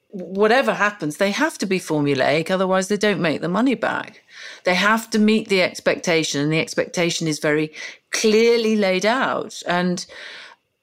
whatever 0.10 0.74
happens, 0.74 1.18
they 1.18 1.32
have 1.32 1.58
to 1.60 1.66
be 1.66 1.80
formulaic, 1.80 2.50
otherwise 2.50 2.88
they 2.88 2.98
don't 2.98 3.22
make 3.22 3.42
the 3.42 3.50
money 3.50 3.76
back. 3.76 4.24
They 4.64 4.76
have 4.76 5.10
to 5.12 5.20
meet 5.20 5.50
the 5.50 5.62
expectation, 5.62 6.42
and 6.42 6.52
the 6.52 6.60
expectation 6.60 7.28
is 7.28 7.40
very 7.40 7.72
clearly 8.12 8.76
laid 8.76 9.06
out. 9.06 9.62
And 9.68 10.06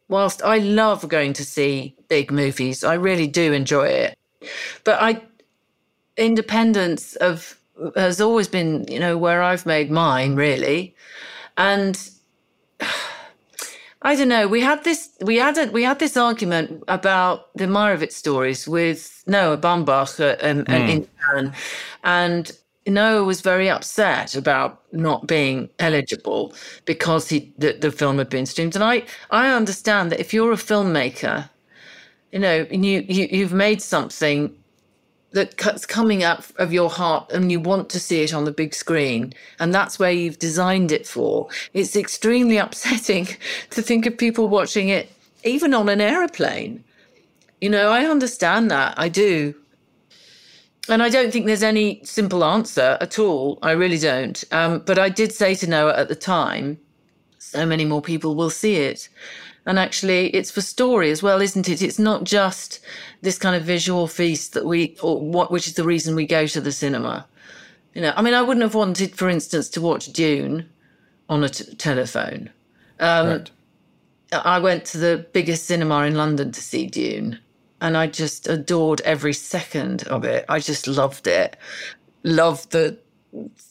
whilst 0.09 0.43
I 0.43 0.59
love 0.59 1.09
going 1.09 1.33
to 1.35 1.45
see 1.45 1.97
big 2.09 2.31
movies, 2.31 2.85
I 2.85 2.95
really 2.95 3.27
do 3.27 3.53
enjoy 3.53 3.89
it. 3.89 4.19
But 4.85 5.03
I 5.03 5.23
independence 6.17 7.17
of 7.17 7.59
has 7.97 8.21
always 8.21 8.49
been, 8.49 8.87
you 8.89 9.01
know, 9.01 9.19
where 9.19 9.43
I've 9.43 9.67
made 9.67 9.91
mine 9.91 10.37
really, 10.37 10.95
and 11.57 11.99
I 14.03 14.17
don't 14.17 14.29
know. 14.29 14.47
We 14.47 14.61
had 14.61 14.85
this. 14.85 15.11
We 15.23 15.37
had 15.37 15.57
a, 15.59 15.71
we 15.71 15.83
had 15.83 15.99
this 15.99 16.17
argument 16.17 16.85
about 16.89 17.55
the 17.55 17.65
Meyerowitz 17.65 18.13
stories 18.13 18.69
with 18.69 19.23
Noah 19.27 19.59
Baumbach 19.59 20.21
um, 20.45 20.65
mm. 20.65 20.89
in 20.89 21.09
Cannes, 21.25 21.55
and 22.05 22.53
Noah 22.87 23.25
was 23.25 23.41
very 23.41 23.71
upset 23.71 24.35
about 24.35 24.83
not 24.93 25.27
being 25.27 25.71
eligible 25.79 26.55
because 26.85 27.29
he 27.29 27.53
the, 27.59 27.73
the 27.73 27.91
film 27.91 28.19
had 28.19 28.29
been 28.29 28.47
streamed. 28.47 28.75
And 28.75 28.85
I 28.85 29.05
I 29.31 29.51
understand 29.51 30.13
that 30.13 30.21
if 30.21 30.35
you're 30.35 30.53
a 30.53 30.57
filmmaker 30.57 31.49
you 32.35 32.41
know, 32.41 32.67
and 32.69 32.85
you, 32.85 33.05
you 33.09 33.29
you've 33.31 33.53
made 33.53 33.81
something 33.81 34.53
that's 35.35 35.85
coming 35.85 36.23
out 36.23 36.47
of 36.57 36.73
your 36.73 36.89
heart 36.89 37.31
and 37.33 37.51
you 37.51 37.61
want 37.61 37.91
to 37.91 38.01
see 38.01 38.23
it 38.23 38.33
on 38.33 38.45
the 38.45 38.53
big 38.53 38.73
screen 38.73 39.35
and 39.59 39.75
that's 39.75 39.99
where 39.99 40.13
you've 40.13 40.39
designed 40.39 40.93
it 40.93 41.07
for. 41.07 41.49
It's 41.73 41.97
extremely 41.97 42.57
upsetting 42.67 43.27
to 43.71 43.83
think 43.83 44.07
of 44.07 44.17
people 44.17 44.49
watching 44.49 44.89
it 44.89 45.11
even 45.43 45.75
on 45.75 45.89
an 45.89 46.01
aeroplane. 46.01 46.85
You 47.61 47.71
know 47.71 47.91
i 47.91 48.05
understand 48.05 48.71
that 48.71 48.95
i 48.97 49.09
do. 49.09 49.55
And 50.89 51.03
i 51.03 51.09
don't 51.09 51.33
think 51.33 51.47
there's 51.47 51.63
any 51.63 52.05
simple 52.05 52.45
answer 52.45 52.97
at 53.01 53.19
all 53.19 53.59
i 53.63 53.73
really 53.73 53.99
don't. 53.99 54.43
Um, 54.53 54.83
but 54.87 54.99
i 54.99 55.09
did 55.09 55.33
say 55.33 55.55
to 55.57 55.67
noah 55.67 55.97
at 55.97 56.09
the 56.09 56.17
time 56.17 56.79
so 57.39 57.67
many 57.67 57.85
more 57.85 58.01
people 58.01 58.35
will 58.35 58.51
see 58.51 58.77
it 58.77 59.09
and 59.67 59.79
actually, 59.79 60.29
it's 60.29 60.51
for 60.51 60.61
story 60.61 61.11
as 61.11 61.23
well, 61.23 61.41
isn't 61.41 61.69
it? 61.69 61.81
It's 61.81 61.99
not 61.99 62.25
just 62.25 62.81
this 63.23 63.39
kind 63.39 63.57
of 63.57 63.63
visual 63.63 64.07
feast 64.07 64.53
that 64.53 64.67
we, 64.67 64.97
or 65.03 65.21
what, 65.21 65.51
which 65.51 65.67
is 65.67 65.75
the 65.75 65.85
reason 65.85 66.15
we 66.15 66.27
go 66.27 66.47
to 66.47 66.61
the 66.61 66.73
cinema. 66.73 67.27
You 67.95 68.03
know, 68.03 68.13
I 68.17 68.23
mean, 68.23 68.35
I 68.35 68.43
wouldn't 68.43 68.63
have 68.63 68.75
wanted, 68.75 69.17
for 69.17 69.29
instance, 69.29 69.69
to 69.71 69.81
watch 69.81 70.13
Dune 70.13 70.69
on 71.29 71.45
a 71.45 71.49
t- 71.49 71.75
telephone. 71.77 72.51
Um, 73.01 73.29
right. 73.29 73.51
I 74.33 74.59
went 74.59 74.85
to 74.87 74.99
the 74.99 75.27
biggest 75.33 75.67
cinema 75.67 76.01
in 76.01 76.15
London 76.15 76.53
to 76.53 76.61
see 76.61 76.87
Dune, 76.87 77.39
and 77.81 77.97
I 77.97 78.07
just 78.07 78.49
adored 78.49 79.01
every 79.03 79.33
second 79.33 80.03
of 80.09 80.25
it. 80.25 80.45
I 80.49 80.59
just 80.59 80.87
loved 80.87 81.27
it. 81.27 81.57
Loved 82.23 82.73
the 82.73 82.99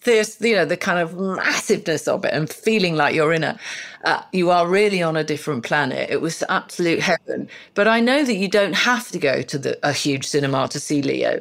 this, 0.04 0.38
you 0.42 0.56
know, 0.56 0.66
the 0.66 0.78
kind 0.78 1.00
of 1.00 1.18
massiveness 1.18 2.08
of 2.08 2.26
it 2.26 2.34
and 2.34 2.50
feeling 2.50 2.96
like 2.96 3.16
you're 3.16 3.34
in 3.34 3.44
a, 3.44 3.58
uh, 4.04 4.22
you 4.32 4.50
are 4.50 4.68
really 4.68 5.02
on 5.02 5.16
a 5.16 5.24
different 5.24 5.64
planet. 5.64 6.10
It 6.10 6.22
was 6.22 6.44
absolute 6.50 7.00
heaven. 7.00 7.48
But 7.74 7.88
I 7.88 8.00
know 8.00 8.24
that 8.24 8.36
you 8.36 8.48
don't 8.48 8.74
have 8.74 9.10
to 9.12 9.20
go 9.20 9.42
to 9.42 9.58
the, 9.58 9.80
a 9.88 9.94
huge 9.94 10.26
cinema 10.26 10.68
to 10.70 10.80
see 10.80 11.02
Leo. 11.02 11.40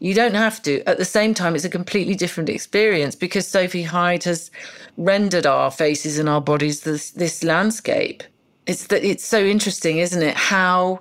You 0.00 0.14
don't 0.14 0.34
have 0.34 0.62
to. 0.62 0.82
At 0.84 0.98
the 0.98 1.04
same 1.04 1.34
time, 1.34 1.54
it's 1.54 1.64
a 1.64 1.70
completely 1.70 2.14
different 2.14 2.48
experience 2.48 3.14
because 3.14 3.46
Sophie 3.46 3.82
Hyde 3.82 4.24
has 4.24 4.50
rendered 4.96 5.44
our 5.44 5.70
faces 5.70 6.18
and 6.18 6.28
our 6.28 6.40
bodies 6.40 6.82
this, 6.82 7.10
this 7.10 7.42
landscape. 7.42 8.22
It's 8.66 8.86
that 8.86 9.04
it's 9.04 9.24
so 9.24 9.40
interesting, 9.40 9.98
isn't 9.98 10.22
it? 10.22 10.36
How 10.36 11.00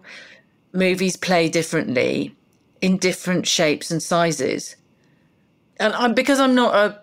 movies 0.73 1.15
play 1.15 1.47
differently 1.47 2.35
in 2.81 2.97
different 2.97 3.47
shapes 3.47 3.91
and 3.91 4.01
sizes 4.01 4.75
and 5.79 5.93
I'm, 5.93 6.13
because 6.13 6.39
I'm 6.39 6.55
not 6.55 6.75
a 6.75 7.01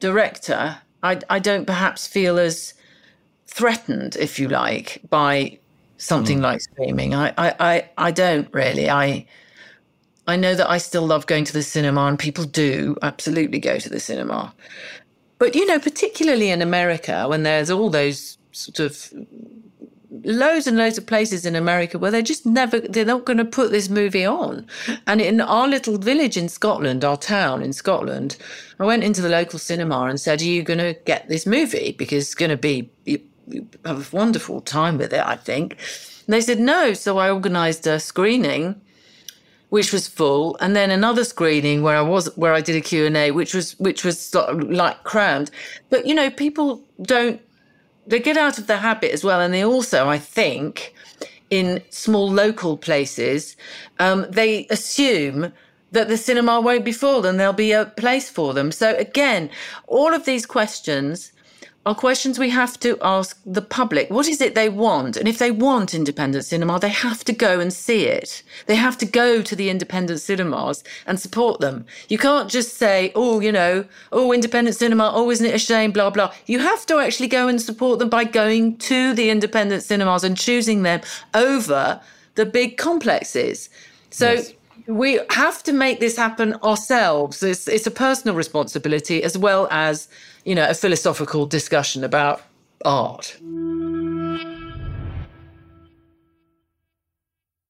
director, 0.00 0.78
I, 1.02 1.20
I 1.30 1.38
don't 1.38 1.66
perhaps 1.66 2.06
feel 2.06 2.38
as 2.38 2.74
threatened, 3.46 4.16
if 4.16 4.38
you 4.38 4.48
like, 4.48 5.00
by 5.08 5.58
something 5.98 6.38
mm. 6.38 6.42
like 6.42 6.60
streaming. 6.60 7.14
I, 7.14 7.32
I, 7.38 7.54
I, 7.60 7.90
I 7.96 8.10
don't 8.10 8.52
really. 8.52 8.90
I 8.90 9.26
I 10.28 10.36
know 10.36 10.54
that 10.54 10.68
I 10.68 10.78
still 10.78 11.06
love 11.06 11.26
going 11.26 11.44
to 11.44 11.52
the 11.52 11.62
cinema, 11.62 12.06
and 12.06 12.18
people 12.18 12.44
do 12.44 12.96
absolutely 13.02 13.60
go 13.60 13.78
to 13.78 13.88
the 13.88 14.00
cinema. 14.00 14.52
But 15.38 15.54
you 15.54 15.66
know, 15.66 15.78
particularly 15.78 16.50
in 16.50 16.62
America, 16.62 17.26
when 17.28 17.44
there's 17.44 17.70
all 17.70 17.90
those 17.90 18.38
sort 18.52 18.80
of 18.80 19.12
loads 20.24 20.66
and 20.66 20.76
loads 20.76 20.98
of 20.98 21.06
places 21.06 21.46
in 21.46 21.56
America 21.56 21.98
where 21.98 22.10
they're 22.10 22.22
just 22.22 22.46
never, 22.46 22.80
they're 22.80 23.04
not 23.04 23.24
going 23.24 23.38
to 23.38 23.44
put 23.44 23.70
this 23.70 23.88
movie 23.88 24.24
on. 24.24 24.66
And 25.06 25.20
in 25.20 25.40
our 25.40 25.68
little 25.68 25.98
village 25.98 26.36
in 26.36 26.48
Scotland, 26.48 27.04
our 27.04 27.16
town 27.16 27.62
in 27.62 27.72
Scotland, 27.72 28.36
I 28.78 28.84
went 28.84 29.04
into 29.04 29.22
the 29.22 29.28
local 29.28 29.58
cinema 29.58 30.04
and 30.04 30.20
said, 30.20 30.40
Are 30.40 30.44
you 30.44 30.62
going 30.62 30.78
to 30.78 30.96
get 31.04 31.28
this 31.28 31.46
movie? 31.46 31.92
Because 31.92 32.24
it's 32.24 32.34
going 32.34 32.50
to 32.50 32.56
be, 32.56 32.90
you, 33.04 33.20
you 33.48 33.66
have 33.84 34.12
a 34.12 34.16
wonderful 34.16 34.60
time 34.60 34.98
with 34.98 35.12
it, 35.12 35.24
I 35.24 35.36
think. 35.36 35.72
And 36.26 36.34
they 36.34 36.40
said, 36.40 36.60
No. 36.60 36.92
So 36.94 37.18
I 37.18 37.30
organized 37.30 37.86
a 37.86 38.00
screening 38.00 38.80
which 39.68 39.92
was 39.92 40.06
full 40.06 40.56
and 40.60 40.76
then 40.76 40.90
another 40.90 41.24
screening 41.24 41.82
where 41.82 41.96
I 41.96 42.02
was 42.02 42.34
where 42.36 42.54
I 42.54 42.60
did 42.60 42.76
a 42.76 42.80
Q&A 42.80 43.32
which 43.32 43.52
was 43.52 43.78
which 43.80 44.04
was 44.04 44.20
sort 44.20 44.48
of 44.48 44.70
like 44.70 45.02
crammed 45.02 45.50
but 45.90 46.06
you 46.06 46.14
know 46.14 46.30
people 46.30 46.82
don't 47.02 47.40
they 48.06 48.20
get 48.20 48.36
out 48.36 48.58
of 48.58 48.66
the 48.66 48.78
habit 48.78 49.12
as 49.12 49.24
well. 49.24 49.40
And 49.40 49.52
they 49.52 49.64
also, 49.64 50.08
I 50.08 50.18
think, 50.18 50.94
in 51.50 51.82
small 51.90 52.30
local 52.30 52.76
places, 52.76 53.56
um, 53.98 54.26
they 54.30 54.66
assume 54.70 55.52
that 55.92 56.08
the 56.08 56.16
cinema 56.16 56.60
won't 56.60 56.84
be 56.84 56.92
full 56.92 57.24
and 57.26 57.38
there'll 57.38 57.52
be 57.52 57.72
a 57.72 57.86
place 57.96 58.28
for 58.28 58.52
them. 58.52 58.72
So 58.72 58.96
again, 58.96 59.50
all 59.86 60.12
of 60.12 60.24
these 60.24 60.44
questions 60.44 61.32
are 61.86 61.94
questions 61.94 62.36
we 62.36 62.50
have 62.50 62.78
to 62.80 62.98
ask 63.00 63.40
the 63.46 63.62
public. 63.62 64.10
What 64.10 64.26
is 64.26 64.40
it 64.40 64.56
they 64.56 64.68
want? 64.68 65.16
And 65.16 65.28
if 65.28 65.38
they 65.38 65.52
want 65.52 65.94
independent 65.94 66.44
cinema, 66.44 66.80
they 66.80 66.88
have 66.88 67.22
to 67.24 67.32
go 67.32 67.60
and 67.60 67.72
see 67.72 68.06
it. 68.06 68.42
They 68.66 68.74
have 68.74 68.98
to 68.98 69.06
go 69.06 69.40
to 69.40 69.54
the 69.54 69.70
independent 69.70 70.20
cinemas 70.20 70.82
and 71.06 71.20
support 71.20 71.60
them. 71.60 71.86
You 72.08 72.18
can't 72.18 72.50
just 72.50 72.74
say, 72.74 73.12
oh, 73.14 73.38
you 73.38 73.52
know, 73.52 73.84
oh, 74.10 74.32
independent 74.32 74.76
cinema, 74.76 75.12
oh, 75.14 75.30
isn't 75.30 75.46
it 75.46 75.54
a 75.54 75.58
shame, 75.60 75.92
blah, 75.92 76.10
blah. 76.10 76.34
You 76.46 76.58
have 76.58 76.84
to 76.86 76.98
actually 76.98 77.28
go 77.28 77.46
and 77.46 77.62
support 77.62 78.00
them 78.00 78.08
by 78.08 78.24
going 78.24 78.78
to 78.78 79.14
the 79.14 79.30
independent 79.30 79.84
cinemas 79.84 80.24
and 80.24 80.36
choosing 80.36 80.82
them 80.82 81.02
over 81.34 82.00
the 82.34 82.46
big 82.46 82.76
complexes. 82.76 83.70
So 84.10 84.32
yes 84.32 84.52
we 84.86 85.20
have 85.30 85.62
to 85.64 85.72
make 85.72 86.00
this 86.00 86.16
happen 86.16 86.54
ourselves. 86.62 87.42
It's, 87.42 87.66
it's 87.66 87.86
a 87.86 87.90
personal 87.90 88.36
responsibility 88.36 89.22
as 89.22 89.36
well 89.36 89.66
as 89.70 90.08
you 90.46 90.54
know, 90.54 90.66
a 90.68 90.74
philosophical 90.74 91.44
discussion 91.44 92.04
about 92.04 92.40
art. 92.84 93.36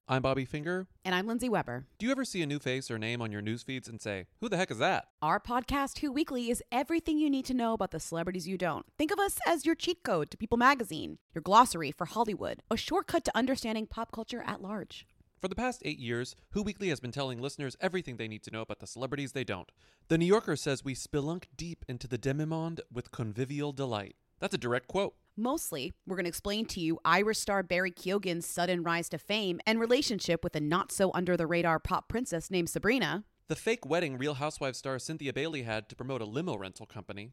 I'm 0.08 0.20
Bobby 0.20 0.44
Finger. 0.44 0.86
And 1.02 1.14
I'm 1.14 1.26
Lindsay 1.26 1.48
Weber. 1.48 1.86
Do 1.98 2.04
you 2.04 2.12
ever 2.12 2.24
see 2.26 2.42
a 2.42 2.46
new 2.46 2.58
face 2.58 2.90
or 2.90 2.98
name 2.98 3.22
on 3.22 3.32
your 3.32 3.40
news 3.40 3.62
feeds 3.62 3.88
and 3.88 3.98
say, 4.00 4.26
who 4.40 4.50
the 4.50 4.58
heck 4.58 4.70
is 4.70 4.76
that? 4.76 5.06
Our 5.22 5.40
podcast, 5.40 6.00
Who 6.00 6.12
Weekly, 6.12 6.50
is 6.50 6.62
everything 6.70 7.18
you 7.18 7.30
need 7.30 7.46
to 7.46 7.54
know 7.54 7.72
about 7.72 7.92
the 7.92 7.98
celebrities 7.98 8.46
you 8.46 8.58
don't. 8.58 8.84
Think 8.98 9.10
of 9.10 9.18
us 9.18 9.38
as 9.46 9.64
your 9.64 9.74
cheat 9.74 10.02
code 10.02 10.30
to 10.30 10.36
People 10.36 10.58
Magazine, 10.58 11.16
your 11.34 11.42
glossary 11.42 11.90
for 11.90 12.04
Hollywood, 12.04 12.62
a 12.70 12.76
shortcut 12.76 13.24
to 13.24 13.36
understanding 13.36 13.86
pop 13.86 14.12
culture 14.12 14.44
at 14.46 14.60
large. 14.60 15.06
For 15.40 15.48
the 15.48 15.54
past 15.54 15.82
eight 15.84 15.98
years, 15.98 16.34
Who 16.52 16.62
Weekly 16.62 16.88
has 16.88 16.98
been 16.98 17.12
telling 17.12 17.42
listeners 17.42 17.76
everything 17.78 18.16
they 18.16 18.26
need 18.26 18.42
to 18.44 18.50
know 18.50 18.62
about 18.62 18.78
the 18.78 18.86
celebrities 18.86 19.32
they 19.32 19.44
don't. 19.44 19.70
The 20.08 20.16
New 20.16 20.24
Yorker 20.24 20.56
says 20.56 20.82
we 20.82 20.94
spelunk 20.94 21.44
deep 21.54 21.84
into 21.88 22.08
the 22.08 22.16
demimonde 22.16 22.80
with 22.90 23.10
convivial 23.10 23.72
delight. 23.72 24.16
That's 24.40 24.54
a 24.54 24.58
direct 24.58 24.88
quote. 24.88 25.14
Mostly, 25.36 25.92
we're 26.06 26.16
going 26.16 26.24
to 26.24 26.30
explain 26.30 26.64
to 26.66 26.80
you 26.80 26.98
Irish 27.04 27.38
star 27.38 27.62
Barry 27.62 27.90
Keoghan's 27.90 28.46
sudden 28.46 28.82
rise 28.82 29.10
to 29.10 29.18
fame 29.18 29.60
and 29.66 29.78
relationship 29.78 30.42
with 30.42 30.56
a 30.56 30.60
not 30.60 30.90
so 30.90 31.10
under 31.12 31.36
the 31.36 31.46
radar 31.46 31.78
pop 31.78 32.08
princess 32.08 32.50
named 32.50 32.70
Sabrina. 32.70 33.24
The 33.48 33.56
fake 33.56 33.84
wedding 33.84 34.16
Real 34.16 34.34
Housewives 34.34 34.78
star 34.78 34.98
Cynthia 34.98 35.34
Bailey 35.34 35.62
had 35.64 35.90
to 35.90 35.96
promote 35.96 36.22
a 36.22 36.24
limo 36.24 36.56
rental 36.56 36.86
company 36.86 37.32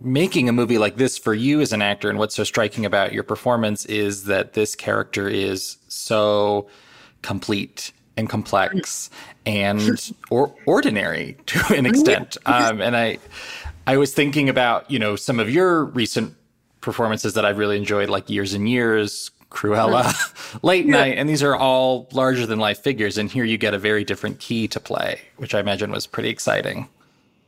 making 0.00 0.48
a 0.48 0.52
movie 0.52 0.78
like 0.78 0.96
this 0.96 1.18
for 1.18 1.34
you 1.34 1.60
as 1.60 1.72
an 1.72 1.82
actor 1.82 2.08
and 2.08 2.18
what's 2.18 2.34
so 2.34 2.44
striking 2.44 2.86
about 2.86 3.12
your 3.12 3.22
performance 3.22 3.84
is 3.86 4.24
that 4.24 4.52
this 4.52 4.74
character 4.76 5.28
is 5.28 5.78
so 5.88 6.68
complete 7.22 7.92
and 8.16 8.28
complex 8.28 9.10
and 9.46 10.12
or 10.30 10.54
ordinary 10.66 11.36
to 11.46 11.74
an 11.74 11.86
extent. 11.86 12.36
Um, 12.46 12.80
and 12.80 12.96
i 12.96 13.18
i 13.86 13.96
was 13.96 14.12
thinking 14.12 14.48
about 14.48 14.90
you 14.90 14.98
know 14.98 15.16
some 15.16 15.38
of 15.38 15.50
your 15.50 15.84
recent 15.84 16.34
performances 16.80 17.34
that 17.34 17.44
i've 17.44 17.58
really 17.58 17.76
enjoyed 17.76 18.08
like 18.08 18.30
years 18.30 18.54
and 18.54 18.68
years 18.68 19.30
cruella 19.50 20.12
late 20.62 20.86
yeah. 20.86 20.92
night 20.92 21.18
and 21.18 21.28
these 21.28 21.42
are 21.42 21.56
all 21.56 22.08
larger 22.12 22.46
than 22.46 22.58
life 22.58 22.80
figures 22.80 23.18
and 23.18 23.30
here 23.30 23.44
you 23.44 23.58
get 23.58 23.74
a 23.74 23.78
very 23.78 24.04
different 24.04 24.38
key 24.38 24.68
to 24.68 24.80
play 24.80 25.20
which 25.36 25.54
i 25.54 25.60
imagine 25.60 25.90
was 25.90 26.06
pretty 26.06 26.28
exciting. 26.28 26.88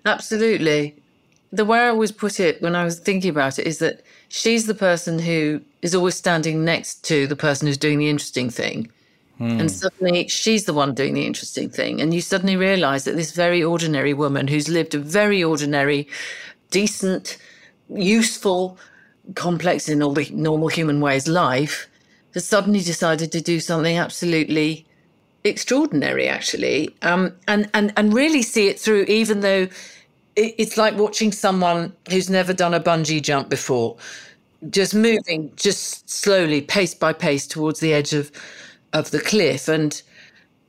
Absolutely 0.05 0.97
the 1.53 1.65
way 1.65 1.81
I 1.81 1.89
always 1.89 2.13
put 2.13 2.39
it 2.39 2.63
when 2.63 2.77
I 2.77 2.85
was 2.85 2.99
thinking 2.99 3.31
about 3.31 3.59
it 3.59 3.67
is 3.67 3.79
that 3.79 4.03
she's 4.29 4.67
the 4.67 4.75
person 4.75 5.19
who 5.19 5.61
is 5.83 5.95
always 5.95 6.15
standing 6.15 6.65
next 6.65 7.05
to 7.07 7.27
the 7.27 7.37
person 7.37 7.67
who's 7.67 7.79
doing 7.79 7.99
the 7.99 8.09
interesting 8.09 8.51
thing. 8.51 8.91
Hmm. 9.39 9.59
And 9.59 9.71
suddenly 9.71 10.29
she's 10.29 10.65
the 10.65 10.75
one 10.75 10.95
doing 10.95 11.15
the 11.15 11.27
interesting 11.27 11.69
thing. 11.69 12.01
And 12.01 12.15
you 12.15 12.21
suddenly 12.21 12.57
realize 12.57 13.05
that 13.05 13.17
this 13.17 13.33
very 13.33 13.63
ordinary 13.63 14.15
woman 14.15 14.49
who's 14.49 14.69
lived 14.69 14.95
a 14.95 14.99
very 14.99 15.43
ordinary, 15.43 16.07
decent, 16.71 17.37
useful, 17.89 18.79
complex 19.35 19.89
in 19.89 20.03
all 20.03 20.13
the 20.13 20.29
normal 20.31 20.69
human 20.69 21.01
ways 21.01 21.27
life 21.29 21.89
has 22.35 22.47
suddenly 22.47 22.81
decided 22.81 23.33
to 23.33 23.41
do 23.41 23.61
something 23.61 23.97
absolutely 23.97 24.87
extraordinary, 25.45 26.29
actually, 26.29 26.95
um, 27.03 27.33
and 27.49 27.69
and 27.75 27.93
and 27.97 28.13
really 28.13 28.43
see 28.43 28.69
it 28.69 28.79
through, 28.79 29.03
even 29.05 29.41
though 29.41 29.69
it, 30.37 30.55
it's 30.59 30.77
like 30.77 30.97
watching 30.97 31.33
someone 31.33 31.95
who's 32.09 32.31
never 32.31 32.53
done 32.53 32.75
a 32.75 32.81
bungee 32.81 33.23
jump 33.23 33.49
before, 33.49 33.97
just 34.71 34.95
moving 34.95 35.53
just 35.57 36.09
slowly, 36.09 36.61
pace 36.61 36.95
by 36.95 37.13
pace, 37.13 37.47
towards 37.47 37.81
the 37.81 37.93
edge 37.93 38.13
of 38.13 38.31
of 38.93 39.11
the 39.11 39.21
cliff, 39.21 39.69
and 39.69 40.03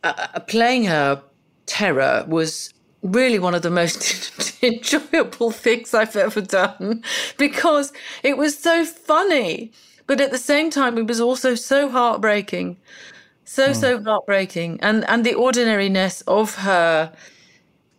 uh, 0.04 0.14
uh 0.34 0.40
playing 0.42 0.86
her 0.86 1.22
terror 1.66 2.26
was 2.28 2.74
really 3.02 3.40
one 3.40 3.56
of 3.56 3.62
the 3.62 3.70
most 3.70 4.64
enjoyable 4.64 5.52
things 5.52 5.94
I've 5.94 6.16
ever 6.16 6.42
done 6.42 7.04
because 7.38 7.92
it 8.24 8.38
was 8.38 8.58
so 8.58 8.86
funny. 8.86 9.72
But 10.08 10.20
at 10.20 10.32
the 10.32 10.38
same 10.38 10.70
time, 10.70 10.98
it 10.98 11.08
was 11.08 11.22
also 11.22 11.56
so 11.56 11.90
heartbreaking. 11.90 12.78
So, 13.46 13.70
mm. 13.70 13.76
so 13.76 14.04
heartbreaking. 14.04 14.80
And 14.82 15.06
and 15.08 15.26
the 15.26 15.36
ordinariness 15.36 16.22
of 16.22 16.56
her 16.56 17.14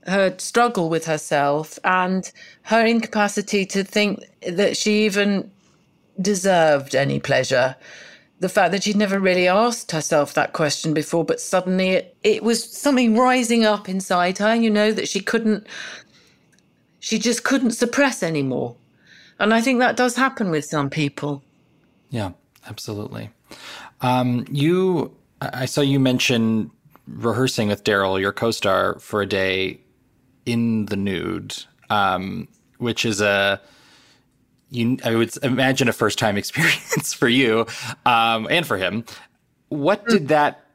her 0.07 0.35
struggle 0.39 0.89
with 0.89 1.07
herself 1.07 1.79
and 1.85 2.33
her 2.63 2.85
incapacity 2.85 3.65
to 3.67 3.85
think 3.85 4.21
that 4.47 4.77
she 4.77 5.05
even 5.05 5.51
deserved 6.21 6.95
any 6.95 7.21
pleasure 7.21 7.77
the 8.43 8.49
fact 8.49 8.73
that 8.73 8.83
she'd 8.83 8.97
never 8.97 9.21
really 9.21 9.47
asked 9.47 9.93
herself 9.93 10.35
that 10.35 10.53
question 10.53 10.93
before, 10.93 11.25
but 11.25 11.41
suddenly 11.41 11.91
it, 11.91 12.17
it 12.25 12.43
was 12.43 12.63
something 12.63 13.17
rising 13.17 13.65
up 13.65 13.89
inside 13.89 14.39
her, 14.39 14.53
you 14.53 14.69
know, 14.69 14.91
that 14.91 15.09
she 15.09 15.21
couldn't, 15.21 15.65
she 16.99 17.21
just 17.21 17.45
couldn't 17.45 17.71
suppress 17.71 18.21
anymore. 18.21 18.75
And 19.39 19.55
I 19.55 19.61
think 19.61 19.79
that 19.79 19.97
does 19.97 20.17
happen 20.17 20.51
with 20.51 20.65
some 20.65 20.91
people. 20.91 21.41
Yeah, 22.11 22.33
absolutely. 22.69 23.31
Um, 24.01 24.45
you, 24.51 25.17
I 25.41 25.67
saw 25.67 25.81
you 25.81 26.01
mention 26.01 26.73
rehearsing 27.07 27.69
with 27.69 27.85
Daryl, 27.85 28.21
your 28.21 28.33
co 28.33 28.51
star, 28.51 28.99
for 28.99 29.23
a 29.23 29.27
day 29.27 29.79
in 30.47 30.87
the 30.87 30.97
nude, 30.97 31.55
um, 31.91 32.49
which 32.79 33.05
is 33.05 33.21
a, 33.21 33.61
you, 34.71 34.99
I 35.05 35.15
would 35.15 35.37
imagine 35.43 35.89
a 35.89 35.93
first 35.93 36.19
time 36.19 36.37
experience 36.39 37.13
for 37.13 37.29
you 37.29 37.67
um, 38.07 38.47
and 38.51 38.67
for 38.67 38.77
him. 38.77 39.05
What 39.69 40.07
did 40.07 40.29
that, 40.29 40.67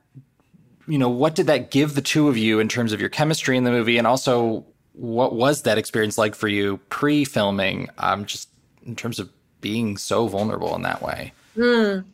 you 0.88 0.98
know, 0.98 1.10
what 1.10 1.36
did 1.36 1.48
that 1.48 1.72
give 1.72 1.96
the 1.96 2.02
two 2.02 2.28
of 2.28 2.38
you 2.38 2.60
in 2.60 2.68
terms 2.68 2.94
of 2.94 3.00
your 3.00 3.10
chemistry 3.10 3.58
in 3.58 3.64
the 3.64 3.72
movie, 3.72 3.98
and 3.98 4.08
also 4.08 4.66
what 4.94 5.34
was 5.34 5.64
that 5.64 5.78
experience 5.78 6.18
like 6.18 6.34
for 6.34 6.48
you 6.48 6.78
pre 6.90 7.26
filming, 7.26 7.90
um, 8.00 8.26
just 8.26 8.50
in 8.86 8.96
terms 8.96 9.20
of 9.20 9.30
being 9.62 9.98
so 9.98 10.28
vulnerable 10.28 10.76
in 10.76 10.82
that 10.82 11.02
way? 11.02 11.34
Mm. 11.56 12.06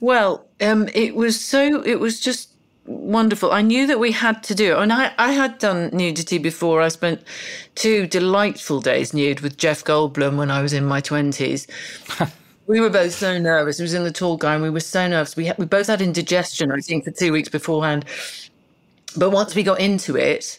Well, 0.00 0.46
um, 0.60 0.88
it 0.94 1.14
was 1.14 1.40
so. 1.40 1.82
It 1.82 2.00
was 2.00 2.20
just 2.20 2.49
wonderful. 2.90 3.52
I 3.52 3.62
knew 3.62 3.86
that 3.86 4.00
we 4.00 4.12
had 4.12 4.42
to 4.44 4.54
do 4.54 4.72
it. 4.72 4.82
And 4.82 4.92
I, 4.92 5.12
I 5.16 5.32
had 5.32 5.58
done 5.58 5.90
nudity 5.92 6.38
before. 6.38 6.82
I 6.82 6.88
spent 6.88 7.22
two 7.74 8.06
delightful 8.06 8.80
days 8.80 9.14
nude 9.14 9.40
with 9.40 9.56
Jeff 9.56 9.84
Goldblum 9.84 10.36
when 10.36 10.50
I 10.50 10.60
was 10.60 10.72
in 10.72 10.84
my 10.84 11.00
20s. 11.00 11.68
we 12.66 12.80
were 12.80 12.90
both 12.90 13.12
so 13.12 13.38
nervous. 13.38 13.78
It 13.78 13.84
was 13.84 13.94
in 13.94 14.04
the 14.04 14.12
tall 14.12 14.36
guy, 14.36 14.54
and 14.54 14.62
we 14.62 14.70
were 14.70 14.80
so 14.80 15.06
nervous. 15.06 15.36
We, 15.36 15.46
had, 15.46 15.58
we 15.58 15.66
both 15.66 15.86
had 15.86 16.02
indigestion, 16.02 16.72
I 16.72 16.80
think, 16.80 17.04
for 17.04 17.12
two 17.12 17.32
weeks 17.32 17.48
beforehand. 17.48 18.04
But 19.16 19.30
once 19.30 19.54
we 19.54 19.62
got 19.62 19.80
into 19.80 20.16
it, 20.16 20.58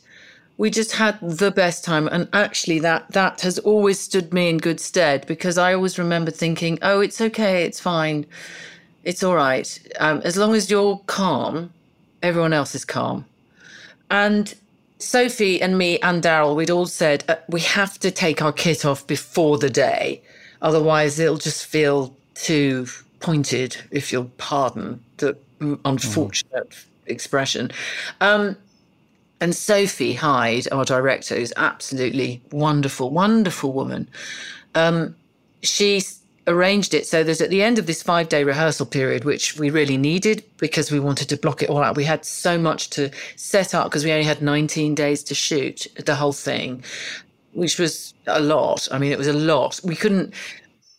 we 0.58 0.70
just 0.70 0.94
had 0.94 1.20
the 1.22 1.52
best 1.52 1.84
time. 1.84 2.08
And 2.08 2.30
actually, 2.34 2.80
that, 2.80 3.12
that 3.12 3.42
has 3.42 3.60
always 3.60 4.00
stood 4.00 4.34
me 4.34 4.50
in 4.50 4.58
good 4.58 4.80
stead 4.80 5.26
because 5.28 5.58
I 5.58 5.74
always 5.74 6.00
remember 6.00 6.32
thinking, 6.32 6.80
oh, 6.82 7.02
it's 7.02 7.20
okay, 7.20 7.64
it's 7.66 7.80
fine, 7.80 8.26
it's 9.04 9.24
all 9.24 9.36
right. 9.36 9.80
Um, 10.00 10.22
as 10.24 10.38
long 10.38 10.56
as 10.56 10.70
you're 10.70 11.02
calm 11.08 11.72
everyone 12.22 12.54
else 12.54 12.76
is 12.76 12.86
calm. 12.86 13.26
And 14.10 14.54
Sophie 15.00 15.62
and 15.62 15.78
me 15.78 16.00
and 16.00 16.22
Daryl, 16.22 16.56
we'd 16.56 16.70
all 16.70 16.86
said 16.86 17.24
uh, 17.28 17.36
we 17.50 17.62
have 17.62 17.98
to 18.00 18.12
take 18.12 18.42
our 18.42 18.52
kit 18.52 18.86
off 18.86 19.06
before 19.08 19.58
the 19.58 19.70
day, 19.70 20.22
otherwise 20.62 21.20
it'll 21.20 21.38
just 21.38 21.66
feel 21.66 22.16
too 22.36 22.88
pointed, 23.20 23.78
if 23.92 24.12
you'll 24.12 24.32
pardon 24.38 25.04
the 25.18 25.38
unfortunate 25.86 26.70
mm. 26.70 26.86
expression. 27.08 27.72
Um, 28.20 28.58
and 29.40 29.56
Sophie 29.56 30.14
Hyde, 30.14 30.68
our 30.72 30.86
director, 30.86 31.36
is 31.36 31.54
absolutely 31.58 32.42
wonderful, 32.52 33.10
wonderful 33.10 33.74
woman. 33.74 34.08
Um, 34.76 35.16
she's 35.64 36.21
arranged 36.48 36.94
it 36.94 37.06
so 37.06 37.24
that 37.24 37.42
at 37.42 37.50
the 37.50 37.62
end 37.62 37.78
of 37.78 37.86
this 37.86 38.02
five 38.02 38.30
day 38.30 38.44
rehearsal 38.44 38.86
period, 38.86 39.24
which 39.26 39.58
we 39.58 39.70
really 39.70 39.98
needed 39.98 40.44
because 40.58 40.92
we 40.92 41.00
wanted 41.00 41.30
to 41.30 41.38
block 41.38 41.62
it 41.62 41.70
all 41.70 41.84
out, 41.84 41.96
we 41.96 42.04
had 42.04 42.26
so 42.26 42.58
much 42.58 42.90
to 42.92 43.12
set 43.36 43.74
up 43.74 43.86
because 43.86 44.04
we 44.04 44.12
only 44.12 44.26
had 44.26 44.42
19 44.42 44.96
days 44.96 45.24
to 45.24 45.36
shoot 45.36 45.88
the 46.06 46.16
whole 46.16 46.34
thing, 46.34 46.84
which 47.54 47.78
was 47.78 48.14
a 48.28 48.40
lot. 48.40 48.88
I 48.92 48.98
mean, 48.98 49.12
it 49.12 49.18
was 49.18 49.28
a 49.28 49.34
lot. 49.34 49.80
We 49.84 49.96
couldn't, 49.96 50.34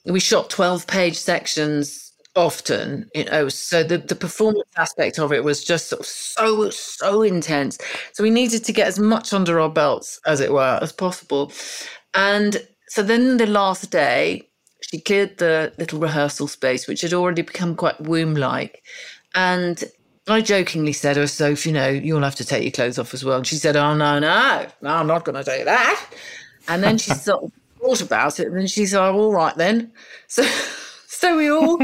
we 0.05 0.21
shot 0.21 0.51
12 0.51 0.87
page 0.87 1.17
sections 1.17 2.13
often, 2.35 3.11
you 3.15 3.25
know, 3.25 3.49
so 3.49 3.83
the, 3.83 3.99
the 3.99 4.15
performance 4.15 4.69
aspect 4.77 5.19
of 5.19 5.33
it 5.33 5.45
was 5.45 5.63
just 5.63 5.89
sort 5.89 6.01
of 6.01 6.07
so, 6.07 6.71
so 6.71 7.23
intense. 7.23 7.79
So 8.13 8.23
we 8.23 8.31
needed 8.31 8.65
to 8.65 8.73
get 8.73 8.87
as 8.87 8.99
much 8.99 9.33
under 9.33 9.61
our 9.61 9.69
belts, 9.69 10.19
as 10.27 10.41
it 10.41 10.53
were, 10.53 10.79
as 10.81 10.93
possible. 10.93 11.53
And 12.15 12.67
so 12.89 13.03
then 13.03 13.37
the 13.37 13.47
last 13.47 13.91
day, 13.91 14.49
she 14.83 15.01
cleared 15.01 15.39
the 15.39 15.73
little 15.79 15.99
rehearsal 15.99 16.49
space, 16.49 16.87
which 16.87 17.01
had 17.01 17.15
already 17.15 17.43
become 17.43 17.75
quite 17.75 18.01
womb 18.01 18.35
like. 18.35 18.83
And 19.35 19.83
I 20.29 20.41
jokingly 20.41 20.93
said, 20.93 21.19
Oh, 21.19 21.27
Soph, 21.27 21.67
you 21.67 21.73
know, 21.73 21.89
you'll 21.89 22.23
have 22.23 22.37
to 22.37 22.45
take 22.45 22.63
your 22.63 22.73
clothes 22.73 22.99
off 22.99 23.15
as 23.15 23.25
well. 23.25 23.39
And 23.39 23.47
she 23.47 23.57
said, 23.57 23.77
Oh, 23.77 23.95
no, 23.95 24.19
no, 24.19 24.67
no 24.83 24.91
I'm 24.91 25.07
not 25.07 25.25
going 25.25 25.43
to 25.43 25.59
do 25.59 25.65
that. 25.65 26.11
And 26.69 26.83
then 26.83 26.99
she 26.99 27.11
sort 27.15 27.45
of 27.45 27.53
thought 27.81 28.01
about 28.03 28.39
it. 28.39 28.49
And 28.49 28.57
then 28.57 28.67
she 28.67 28.87
said, 28.87 29.01
oh, 29.01 29.19
All 29.19 29.33
right, 29.33 29.57
then. 29.57 29.93
So, 30.29 30.45
so 31.07 31.37
we 31.37 31.51
all. 31.51 31.79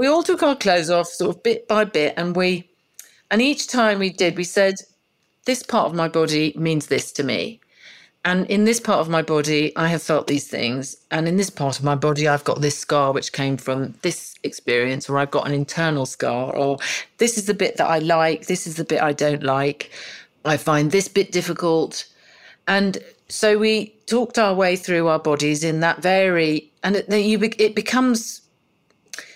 we 0.00 0.06
all 0.06 0.22
took 0.22 0.42
our 0.42 0.56
clothes 0.56 0.88
off 0.88 1.08
sort 1.08 1.36
of 1.36 1.42
bit 1.42 1.68
by 1.68 1.84
bit 1.84 2.14
and 2.16 2.34
we 2.34 2.66
and 3.30 3.42
each 3.42 3.66
time 3.66 3.98
we 3.98 4.08
did 4.08 4.34
we 4.34 4.44
said 4.44 4.74
this 5.44 5.62
part 5.62 5.86
of 5.86 5.94
my 5.94 6.08
body 6.08 6.54
means 6.56 6.86
this 6.86 7.12
to 7.12 7.22
me 7.22 7.59
and 8.24 8.46
in 8.48 8.64
this 8.64 8.80
part 8.80 9.00
of 9.00 9.08
my 9.08 9.22
body, 9.22 9.74
I 9.76 9.88
have 9.88 10.02
felt 10.02 10.26
these 10.26 10.46
things. 10.46 10.96
And 11.10 11.26
in 11.26 11.36
this 11.36 11.48
part 11.48 11.78
of 11.78 11.84
my 11.84 11.94
body, 11.94 12.28
I've 12.28 12.44
got 12.44 12.60
this 12.60 12.78
scar, 12.78 13.12
which 13.12 13.32
came 13.32 13.56
from 13.56 13.94
this 14.02 14.34
experience, 14.42 15.08
or 15.08 15.18
I've 15.18 15.30
got 15.30 15.46
an 15.46 15.54
internal 15.54 16.04
scar, 16.04 16.54
or 16.54 16.78
this 17.16 17.38
is 17.38 17.46
the 17.46 17.54
bit 17.54 17.78
that 17.78 17.88
I 17.88 17.98
like, 17.98 18.46
this 18.46 18.66
is 18.66 18.76
the 18.76 18.84
bit 18.84 19.00
I 19.00 19.14
don't 19.14 19.42
like. 19.42 19.90
I 20.44 20.58
find 20.58 20.90
this 20.90 21.08
bit 21.08 21.32
difficult. 21.32 22.06
And 22.68 22.98
so 23.28 23.56
we 23.56 23.94
talked 24.06 24.38
our 24.38 24.54
way 24.54 24.76
through 24.76 25.08
our 25.08 25.18
bodies 25.18 25.64
in 25.64 25.80
that 25.80 26.02
very, 26.02 26.70
and 26.82 26.96
it, 26.96 27.06
it 27.08 27.74
becomes 27.74 28.42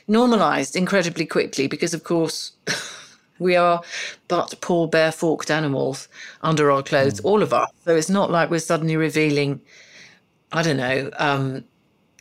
normalized 0.07 0.77
incredibly 0.77 1.25
quickly 1.25 1.68
because, 1.68 1.94
of 1.94 2.05
course, 2.05 2.53
We 3.38 3.57
are 3.57 3.83
but 4.29 4.55
poor, 4.61 4.88
bare 4.88 5.12
forked 5.12 5.51
animals 5.51 6.09
under 6.42 6.70
our 6.70 6.83
clothes, 6.83 7.20
mm. 7.20 7.25
all 7.25 7.42
of 7.42 7.53
us. 7.53 7.70
So 7.85 7.97
it's 7.97 8.11
not 8.11 8.31
like 8.31 8.51
we're 8.51 8.61
suddenly 8.61 8.97
revealing, 8.97 9.61
I 10.53 10.62
don't 10.62 10.77
know, 10.77 11.11
um, 11.18 11.64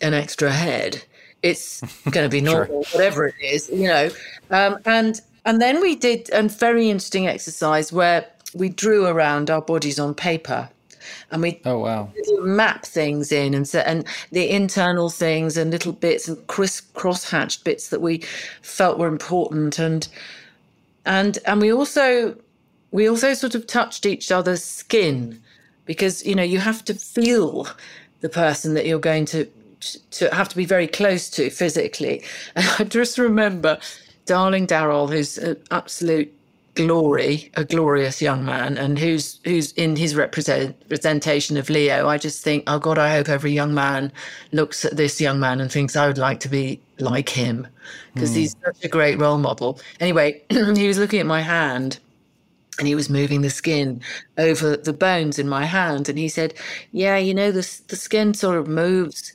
an 0.02 0.14
extra 0.14 0.52
head. 0.52 1.04
It's 1.42 1.82
going 2.12 2.26
to 2.26 2.30
be 2.30 2.42
normal, 2.42 2.84
sure. 2.84 3.00
whatever 3.00 3.28
it 3.28 3.36
is, 3.42 3.70
you 3.70 3.88
know. 3.88 4.10
Um, 4.50 4.80
and 4.86 5.22
and 5.46 5.62
then 5.62 5.82
we 5.82 5.96
did 5.96 6.30
a 6.32 6.44
very 6.48 6.90
interesting 6.90 7.28
exercise 7.28 7.92
where 7.92 8.26
we 8.54 8.70
drew 8.70 9.06
around 9.06 9.50
our 9.50 9.62
bodies 9.62 10.00
on 10.00 10.14
paper 10.14 10.70
and 11.32 11.42
we 11.42 11.60
oh 11.66 11.80
wow 11.80 12.10
map 12.42 12.86
things 12.86 13.32
in 13.32 13.54
and 13.54 13.68
set 13.68 13.86
and 13.88 14.06
the 14.32 14.50
internal 14.50 15.10
things 15.10 15.58
and 15.58 15.72
little 15.72 15.92
bits 15.92 16.28
and 16.28 16.48
criss 16.48 16.80
cross 16.80 17.30
hatched 17.30 17.64
bits 17.64 17.90
that 17.90 18.02
we 18.02 18.20
felt 18.62 18.98
were 18.98 19.08
important 19.08 19.80
and 19.80 20.08
and 21.06 21.40
and 21.46 21.62
we 21.62 21.72
also 21.72 22.36
we 22.92 23.10
also 23.10 23.34
sort 23.34 23.56
of 23.56 23.66
touched 23.68 24.06
each 24.06 24.32
other's 24.32 24.64
skin 24.64 25.42
because 25.86 26.26
you 26.26 26.36
know 26.36 26.44
you 26.44 26.60
have 26.60 26.84
to 26.86 26.94
feel 26.94 27.68
the 28.22 28.30
person 28.30 28.74
that 28.74 28.86
you're 28.86 29.00
going 29.00 29.26
to 29.26 29.46
to 30.12 30.34
have 30.34 30.48
to 30.48 30.56
be 30.56 30.66
very 30.66 30.88
close 30.88 31.30
to 31.30 31.50
physically. 31.50 32.24
And 32.56 32.66
i 32.80 32.84
just 32.84 33.18
remember 33.18 33.78
darling 34.26 34.66
daryl 34.66 35.10
who's 35.10 35.38
an 35.38 35.58
absolute 35.72 36.34
glory 36.76 37.52
a 37.56 37.64
glorious 37.64 38.22
young 38.22 38.44
man 38.44 38.78
and 38.78 38.98
who's 38.98 39.40
who's 39.44 39.72
in 39.74 39.96
his 39.96 40.16
represent, 40.16 40.76
representation 40.84 41.56
of 41.56 41.70
leo 41.70 42.08
i 42.08 42.18
just 42.18 42.44
think 42.44 42.64
oh 42.66 42.80
god 42.80 42.98
i 42.98 43.12
hope 43.12 43.30
every 43.30 43.52
young 43.52 43.76
man 43.76 44.12
looks 44.54 44.84
at 44.84 44.98
this 44.98 45.22
young 45.22 45.40
man 45.40 45.62
and 45.62 45.72
thinks 45.72 45.96
i 45.96 46.08
would 46.08 46.18
like 46.18 46.40
to 46.40 46.50
be 46.50 46.82
like 47.00 47.30
him 47.30 47.68
because 48.14 48.32
mm. 48.32 48.36
he's 48.36 48.56
such 48.64 48.84
a 48.84 48.88
great 48.88 49.20
role 49.20 49.38
model. 49.38 49.80
Anyway, 50.00 50.42
he 50.50 50.88
was 50.88 50.98
looking 50.98 51.20
at 51.20 51.26
my 51.26 51.42
hand 51.42 52.00
and 52.80 52.88
he 52.88 52.96
was 52.96 53.10
moving 53.10 53.42
the 53.42 53.50
skin 53.50 54.02
over 54.38 54.76
the 54.76 54.94
bones 54.94 55.38
in 55.38 55.48
my 55.48 55.64
hand 55.64 56.10
and 56.10 56.18
he 56.18 56.28
said 56.28 56.56
yeah 56.92 57.16
you 57.16 57.32
know 57.32 57.52
the, 57.52 57.82
the 57.90 57.96
skin 57.96 58.34
sort 58.34 58.58
of 58.58 58.68
moves 58.68 59.32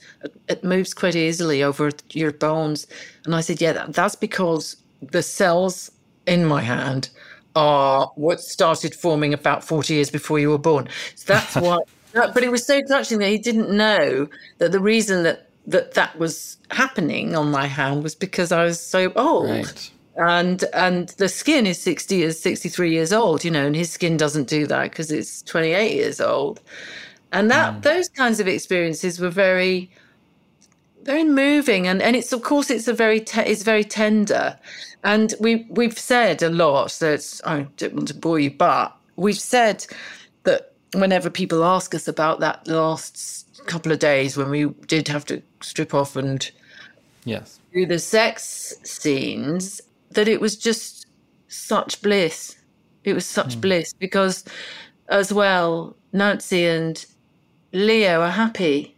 it 0.48 0.64
moves 0.64 0.92
quite 0.92 1.14
easily 1.14 1.62
over 1.62 1.92
your 2.11 2.33
bones 2.33 2.88
and 3.24 3.37
i 3.37 3.40
said 3.40 3.61
yeah 3.61 3.72
that, 3.72 3.92
that's 3.92 4.16
because 4.16 4.77
the 5.12 5.22
cells 5.22 5.88
in 6.27 6.44
my 6.44 6.61
hand 6.61 7.11
are 7.59 8.12
what 8.14 8.40
started 8.40 8.94
forming 8.94 9.35
about 9.35 9.64
40 9.64 9.92
years 9.92 10.11
before 10.11 10.38
you 10.38 10.49
were 10.51 10.59
born. 10.59 10.88
So 11.16 11.33
that's 11.35 11.57
why. 11.66 11.81
But 12.12 12.42
it 12.44 12.51
was 12.51 12.64
so 12.64 12.81
touching 12.83 13.18
that 13.18 13.29
he 13.29 13.38
didn't 13.38 13.77
know 13.77 14.29
that 14.59 14.71
the 14.73 14.81
reason 14.81 15.25
that 15.25 15.51
that, 15.66 15.92
that 15.94 16.18
was 16.18 16.57
happening 16.71 17.35
on 17.35 17.51
my 17.51 17.66
hand 17.66 18.03
was 18.03 18.14
because 18.14 18.53
I 18.53 18.64
was 18.64 18.81
so 18.81 19.12
old. 19.16 19.51
Right. 19.51 19.90
And 20.16 20.64
and 20.73 21.09
the 21.18 21.29
skin 21.29 21.66
is 21.66 21.81
60 21.81 22.14
years, 22.14 22.40
63 22.40 22.90
years 22.90 23.12
old, 23.12 23.44
you 23.44 23.51
know, 23.51 23.66
and 23.66 23.77
his 23.77 23.90
skin 23.90 24.16
doesn't 24.16 24.49
do 24.49 24.66
that 24.66 24.85
because 24.90 25.11
it's 25.11 25.42
28 25.42 25.92
years 25.92 26.21
old. 26.21 26.61
And 27.33 27.51
that 27.51 27.75
hmm. 27.75 27.81
those 27.81 28.09
kinds 28.09 28.40
of 28.40 28.49
experiences 28.49 29.21
were 29.21 29.31
very 29.31 29.90
very 31.03 31.25
moving 31.25 31.87
and, 31.87 32.03
and 32.03 32.14
it's 32.14 32.33
of 32.35 32.42
course 32.42 32.68
it's 32.71 32.87
a 32.87 32.92
very 32.92 33.18
te- 33.18 33.40
it's 33.53 33.62
very 33.62 33.85
tender 33.85 34.59
and 35.05 35.35
we 35.41 35.67
we've 35.71 35.99
said 35.99 36.43
a 36.43 36.51
lot 36.51 36.91
so 36.91 37.13
it's 37.13 37.41
I 37.45 37.67
don't 37.77 37.95
want 37.95 38.09
to 38.09 38.15
bore 38.15 38.39
you 38.39 38.51
but 38.51 38.97
we've 39.17 39.39
said 39.39 39.87
that 40.45 40.73
whenever 40.95 41.31
people 41.31 41.65
ask 41.65 41.95
us 41.95 42.09
about 42.09 42.41
that 42.41 42.67
last 42.67 43.47
couple 43.67 43.93
of 43.93 43.99
days 43.99 44.37
when 44.37 44.51
we 44.51 44.67
did 44.87 45.09
have 45.09 45.25
to 45.27 45.43
strip 45.61 45.95
off 45.95 46.17
and 46.17 46.51
Yes. 47.25 47.61
do 47.75 47.85
the 47.85 47.99
sex 47.99 48.75
scenes 48.85 49.83
that 50.13 50.29
it 50.29 50.41
was 50.41 50.57
just 50.57 51.07
such 51.49 52.01
bliss 52.01 52.57
it 53.05 53.13
was 53.13 53.27
such 53.27 53.55
hmm. 53.55 53.61
bliss 53.61 53.93
because 53.93 54.45
as 55.09 55.33
well 55.33 55.97
Nancy 56.13 56.65
and 56.65 57.05
Leo 57.73 58.23
are 58.23 58.31
happy 58.31 58.95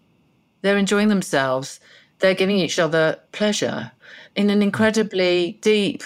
they're 0.63 0.79
enjoying 0.79 1.09
themselves. 1.09 1.81
They're 2.19 2.35
giving 2.35 2.59
each 2.59 2.79
other 2.79 3.19
pleasure 3.33 3.93
in 4.41 4.51
an 4.51 4.63
incredibly 4.63 5.59
deep 5.61 6.03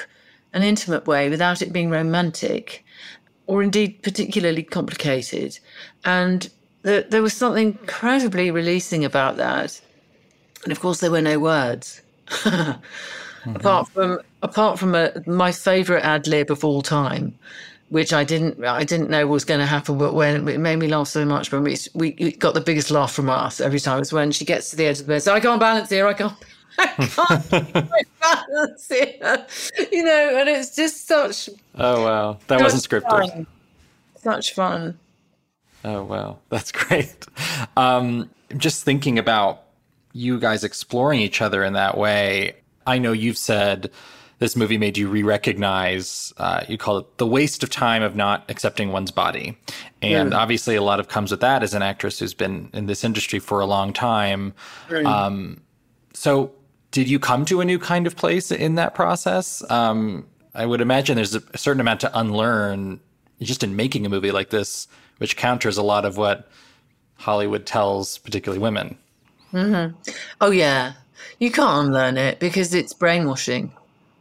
and 0.52 0.64
intimate 0.64 1.06
way 1.06 1.30
without 1.30 1.62
it 1.62 1.72
being 1.72 1.88
romantic 1.88 2.84
or 3.46 3.62
indeed 3.62 4.02
particularly 4.02 4.62
complicated. 4.62 5.58
And 6.04 6.50
there, 6.82 7.02
there 7.02 7.22
was 7.22 7.32
something 7.32 7.78
incredibly 7.80 8.50
releasing 8.50 9.04
about 9.04 9.36
that. 9.36 9.80
And 10.64 10.72
of 10.72 10.80
course, 10.80 11.00
there 11.00 11.10
were 11.10 11.22
no 11.22 11.38
words. 11.38 12.02
Mm-hmm. 13.44 13.56
Apart 13.56 13.88
from 13.88 14.20
apart 14.42 14.78
from 14.78 14.94
a, 14.94 15.12
my 15.26 15.52
favourite 15.52 16.02
ad 16.02 16.26
lib 16.26 16.50
of 16.50 16.64
all 16.64 16.80
time, 16.80 17.38
which 17.90 18.10
I 18.10 18.24
didn't 18.24 18.64
I 18.64 18.84
didn't 18.84 19.10
know 19.10 19.26
was 19.26 19.44
going 19.44 19.60
to 19.60 19.66
happen, 19.66 19.98
but 19.98 20.14
when 20.14 20.48
it 20.48 20.58
made 20.58 20.76
me 20.76 20.88
laugh 20.88 21.08
so 21.08 21.26
much 21.26 21.52
when 21.52 21.62
we 21.62 21.76
we 21.92 22.16
we 22.18 22.32
got 22.32 22.54
the 22.54 22.62
biggest 22.62 22.90
laugh 22.90 23.12
from 23.12 23.28
us 23.28 23.60
every 23.60 23.80
time 23.80 23.98
was 23.98 24.14
when 24.14 24.32
she 24.32 24.46
gets 24.46 24.70
to 24.70 24.76
the 24.76 24.86
edge 24.86 25.00
of 25.00 25.06
the 25.06 25.12
bed. 25.12 25.22
So 25.22 25.34
I 25.34 25.40
can't 25.40 25.60
balance 25.60 25.90
here. 25.90 26.06
I 26.06 26.14
can't. 26.14 26.32
I 26.78 28.02
can't 28.20 28.78
my. 28.78 29.46
You 29.92 30.04
know, 30.04 30.36
and 30.40 30.48
it's 30.48 30.74
just 30.74 31.06
such 31.06 31.48
Oh 31.76 32.04
wow, 32.04 32.38
that 32.48 32.60
wasn't 32.60 32.82
scripted. 32.82 33.10
fun. 33.32 33.46
Such 34.16 34.54
fun. 34.54 34.98
Oh 35.84 36.02
wow, 36.04 36.38
that's 36.48 36.72
great. 36.72 37.14
Um, 37.76 38.30
just 38.56 38.84
thinking 38.84 39.18
about 39.18 39.62
you 40.12 40.38
guys 40.38 40.64
exploring 40.64 41.20
each 41.20 41.40
other 41.42 41.62
in 41.64 41.72
that 41.74 41.96
way. 41.98 42.54
I 42.86 42.98
know 42.98 43.12
you've 43.12 43.38
said 43.38 43.90
this 44.38 44.56
movie 44.56 44.78
made 44.78 44.96
you 44.98 45.08
re-recognize. 45.08 46.32
Uh, 46.36 46.64
you 46.68 46.76
call 46.78 46.98
it 46.98 47.18
the 47.18 47.26
waste 47.26 47.62
of 47.62 47.70
time 47.70 48.02
of 48.02 48.14
not 48.16 48.44
accepting 48.48 48.92
one's 48.92 49.10
body, 49.10 49.56
and 50.02 50.32
Mm. 50.32 50.36
obviously 50.36 50.74
a 50.76 50.82
lot 50.82 51.00
of 51.00 51.08
comes 51.08 51.30
with 51.30 51.40
that 51.40 51.62
as 51.62 51.74
an 51.74 51.82
actress 51.82 52.18
who's 52.18 52.34
been 52.34 52.70
in 52.72 52.86
this 52.86 53.04
industry 53.04 53.38
for 53.38 53.60
a 53.60 53.66
long 53.66 53.92
time. 53.92 54.54
Um, 55.04 55.60
so, 56.12 56.52
did 56.94 57.10
you 57.10 57.18
come 57.18 57.44
to 57.44 57.60
a 57.60 57.64
new 57.64 57.80
kind 57.80 58.06
of 58.06 58.14
place 58.14 58.52
in 58.52 58.76
that 58.76 58.94
process? 58.94 59.68
Um, 59.68 60.28
I 60.54 60.64
would 60.64 60.80
imagine 60.80 61.16
there's 61.16 61.34
a, 61.34 61.42
certain 61.58 61.80
amount 61.80 62.00
to 62.02 62.18
unlearn 62.18 63.00
just 63.42 63.64
in 63.64 63.74
making 63.74 64.06
a 64.06 64.08
movie 64.08 64.30
like 64.30 64.50
this, 64.50 64.86
which 65.18 65.36
counters 65.36 65.76
a 65.76 65.82
lot 65.82 66.04
of 66.04 66.16
what 66.16 66.48
Hollywood 67.16 67.66
tells, 67.66 68.18
particularly 68.18 68.62
women. 68.62 68.96
hmm 69.50 69.86
Oh 70.40 70.52
yeah, 70.52 70.92
you 71.40 71.50
can't 71.50 71.88
unlearn 71.88 72.16
it 72.16 72.38
because 72.38 72.72
it's 72.72 72.92
brainwashing. 72.92 73.72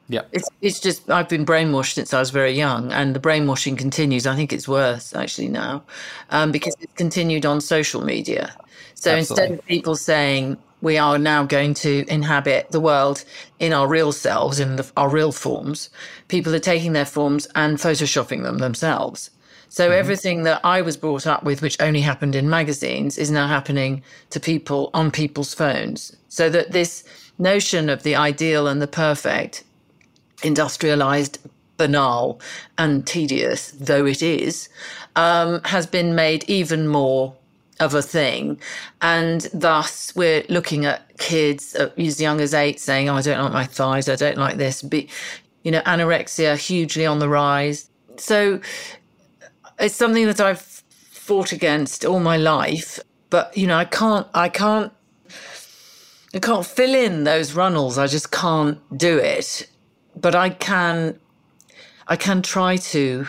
Yeah. 0.09 0.23
It's 0.31 0.49
it's 0.61 0.79
just 0.79 1.11
I've 1.11 1.29
been 1.29 1.45
brainwashed 1.45 1.93
since 1.93 2.11
I 2.11 2.19
was 2.19 2.31
very 2.31 2.53
young, 2.53 2.91
and 2.91 3.15
the 3.15 3.19
brainwashing 3.19 3.75
continues. 3.75 4.25
I 4.25 4.35
think 4.35 4.51
it's 4.51 4.67
worse 4.67 5.15
actually 5.15 5.49
now, 5.49 5.83
um, 6.31 6.51
because 6.51 6.75
it's 6.81 6.93
continued 6.93 7.45
on 7.45 7.61
social 7.61 8.03
media. 8.03 8.51
So 8.95 9.15
instead 9.15 9.51
of 9.51 9.65
people 9.67 9.95
saying 9.95 10.57
we 10.83 10.97
are 10.97 11.17
now 11.17 11.45
going 11.45 11.73
to 11.73 12.03
inhabit 12.09 12.69
the 12.71 12.79
world 12.79 13.23
in 13.57 13.71
our 13.71 13.87
real 13.87 14.11
selves, 14.11 14.59
in 14.59 14.75
the, 14.75 14.91
our 14.97 15.07
real 15.07 15.31
forms, 15.31 15.89
people 16.27 16.53
are 16.53 16.59
taking 16.59 16.91
their 16.91 17.05
forms 17.05 17.47
and 17.55 17.77
photoshopping 17.77 18.43
them 18.43 18.57
themselves. 18.57 19.31
So 19.69 19.91
everything 19.91 20.43
that 20.43 20.59
I 20.63 20.81
was 20.81 20.97
brought 20.97 21.25
up 21.25 21.43
with, 21.43 21.61
which 21.61 21.81
only 21.81 22.01
happened 22.01 22.35
in 22.35 22.49
magazines, 22.49 23.17
is 23.17 23.31
now 23.31 23.47
happening 23.47 24.03
to 24.31 24.41
people 24.41 24.91
on 24.93 25.09
people's 25.09 25.53
phones. 25.53 26.15
So 26.27 26.49
that 26.49 26.73
this 26.73 27.05
notion 27.39 27.89
of 27.89 28.03
the 28.03 28.17
ideal 28.17 28.67
and 28.67 28.81
the 28.81 28.87
perfect 28.87 29.63
industrialized, 30.43 31.39
banal, 31.77 32.41
and 32.77 33.07
tedious 33.07 33.71
though 33.71 34.05
it 34.05 34.21
is, 34.21 34.67
um, 35.15 35.61
has 35.63 35.87
been 35.87 36.13
made 36.13 36.43
even 36.49 36.89
more 36.89 37.33
of 37.83 37.93
a 37.93 38.01
thing. 38.01 38.59
And 39.01 39.41
thus, 39.53 40.15
we're 40.15 40.43
looking 40.49 40.85
at 40.85 41.17
kids 41.17 41.75
uh, 41.75 41.91
as 41.97 42.19
young 42.19 42.41
as 42.41 42.53
eight 42.53 42.79
saying, 42.79 43.09
oh, 43.09 43.15
I 43.15 43.21
don't 43.21 43.41
like 43.43 43.53
my 43.53 43.65
thighs, 43.65 44.09
I 44.09 44.15
don't 44.15 44.37
like 44.37 44.57
this. 44.57 44.81
Be, 44.81 45.09
you 45.63 45.71
know, 45.71 45.81
anorexia 45.81 46.57
hugely 46.57 47.05
on 47.05 47.19
the 47.19 47.29
rise. 47.29 47.89
So 48.17 48.59
it's 49.79 49.95
something 49.95 50.25
that 50.25 50.39
I've 50.39 50.61
fought 50.61 51.51
against 51.51 52.05
all 52.05 52.19
my 52.19 52.37
life. 52.37 52.99
But, 53.29 53.55
you 53.57 53.67
know, 53.67 53.77
I 53.77 53.85
can't, 53.85 54.27
I 54.33 54.49
can't. 54.49 54.91
I 56.35 56.39
can't 56.39 56.65
fill 56.65 56.95
in 56.95 57.25
those 57.25 57.53
runnels. 57.53 57.99
I 57.99 58.07
just 58.07 58.31
can't 58.31 58.79
do 58.97 59.19
it 59.19 59.67
but 60.15 60.35
I 60.35 60.49
can 60.49 61.19
I 62.07 62.15
can 62.15 62.41
try 62.41 62.77
to 62.77 63.27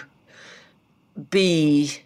be 1.31 2.03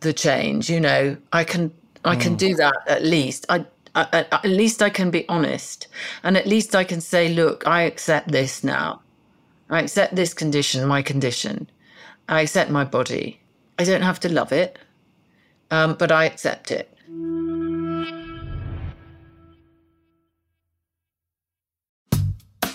the 0.00 0.12
change, 0.12 0.68
you 0.68 0.80
know. 0.80 1.16
I 1.32 1.44
can 1.44 1.72
I 2.04 2.16
can 2.16 2.34
Mm. 2.34 2.38
do 2.38 2.54
that 2.56 2.76
at 2.86 3.04
least. 3.04 3.46
I, 3.48 3.64
I, 3.94 4.06
I 4.12 4.18
at 4.32 4.44
least 4.44 4.82
I 4.82 4.90
can 4.90 5.10
be 5.10 5.28
honest. 5.28 5.88
And 6.22 6.36
at 6.36 6.46
least 6.46 6.74
I 6.74 6.84
can 6.84 7.00
say, 7.00 7.28
look, 7.32 7.66
I 7.66 7.82
accept 7.82 8.30
this 8.30 8.62
now. 8.62 9.00
I 9.70 9.80
accept 9.80 10.14
this 10.14 10.32
condition, 10.32 10.86
my 10.86 11.02
condition. 11.02 11.68
I 12.28 12.42
accept 12.42 12.70
my 12.70 12.84
body. 12.84 13.40
I 13.78 13.84
don't 13.84 14.02
have 14.02 14.20
to 14.20 14.28
love 14.28 14.52
it. 14.52 14.78
Um, 15.70 15.94
but 15.98 16.10
I 16.10 16.24
accept 16.24 16.70
it. 16.70 16.88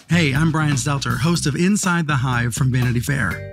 Hey, 0.10 0.34
I'm 0.36 0.52
Brian 0.52 0.76
Stelter, 0.76 1.20
host 1.20 1.48
of 1.48 1.56
Inside 1.56 2.06
the 2.08 2.18
Hive 2.18 2.54
from 2.54 2.72
Vanity 2.72 3.00
Fair. 3.00 3.53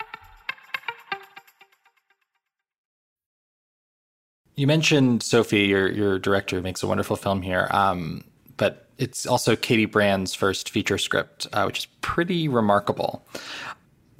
You 4.55 4.67
mentioned 4.67 5.23
Sophie, 5.23 5.65
your 5.65 5.89
your 5.91 6.19
director, 6.19 6.57
who 6.57 6.61
makes 6.61 6.83
a 6.83 6.87
wonderful 6.87 7.15
film 7.15 7.41
here. 7.41 7.67
Um, 7.71 8.23
but 8.57 8.87
it's 8.97 9.25
also 9.25 9.55
Katy 9.55 9.85
Brand's 9.85 10.33
first 10.33 10.69
feature 10.69 10.97
script, 10.97 11.47
uh, 11.53 11.63
which 11.63 11.79
is 11.79 11.85
pretty 12.01 12.47
remarkable. 12.47 13.25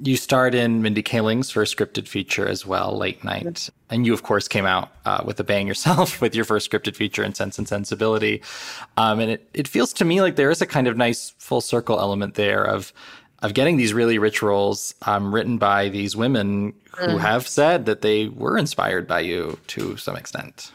You 0.00 0.16
starred 0.16 0.52
in 0.52 0.82
Mindy 0.82 1.02
Kaling's 1.02 1.52
first 1.52 1.76
scripted 1.76 2.08
feature 2.08 2.48
as 2.48 2.66
well, 2.66 2.96
Late 2.98 3.22
Night, 3.22 3.70
and 3.88 4.04
you 4.04 4.12
of 4.12 4.24
course 4.24 4.48
came 4.48 4.66
out 4.66 4.90
uh, 5.04 5.22
with 5.24 5.38
a 5.38 5.44
bang 5.44 5.68
yourself 5.68 6.20
with 6.22 6.34
your 6.34 6.44
first 6.44 6.68
scripted 6.68 6.96
feature 6.96 7.22
in 7.22 7.34
Sense 7.34 7.56
and 7.58 7.68
Sensibility. 7.68 8.42
Um, 8.96 9.20
and 9.20 9.30
it 9.30 9.48
it 9.54 9.68
feels 9.68 9.92
to 9.92 10.04
me 10.04 10.20
like 10.20 10.34
there 10.34 10.50
is 10.50 10.60
a 10.60 10.66
kind 10.66 10.88
of 10.88 10.96
nice 10.96 11.34
full 11.38 11.60
circle 11.60 12.00
element 12.00 12.34
there 12.34 12.64
of 12.64 12.92
of 13.42 13.54
getting 13.54 13.76
these 13.76 13.92
really 13.92 14.18
rich 14.18 14.42
roles 14.42 14.94
um, 15.02 15.34
written 15.34 15.58
by 15.58 15.88
these 15.88 16.16
women 16.16 16.72
who 16.96 17.06
Mm. 17.06 17.20
have 17.20 17.48
said 17.48 17.86
that 17.86 18.02
they 18.02 18.28
were 18.28 18.56
inspired 18.56 19.06
by 19.06 19.20
you 19.20 19.58
to 19.68 19.96
some 19.96 20.16
extent. 20.16 20.72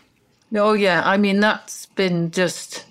Oh 0.55 0.73
yeah, 0.73 1.01
I 1.05 1.17
mean 1.17 1.39
that's 1.39 1.85
been 1.87 2.31
just 2.31 2.85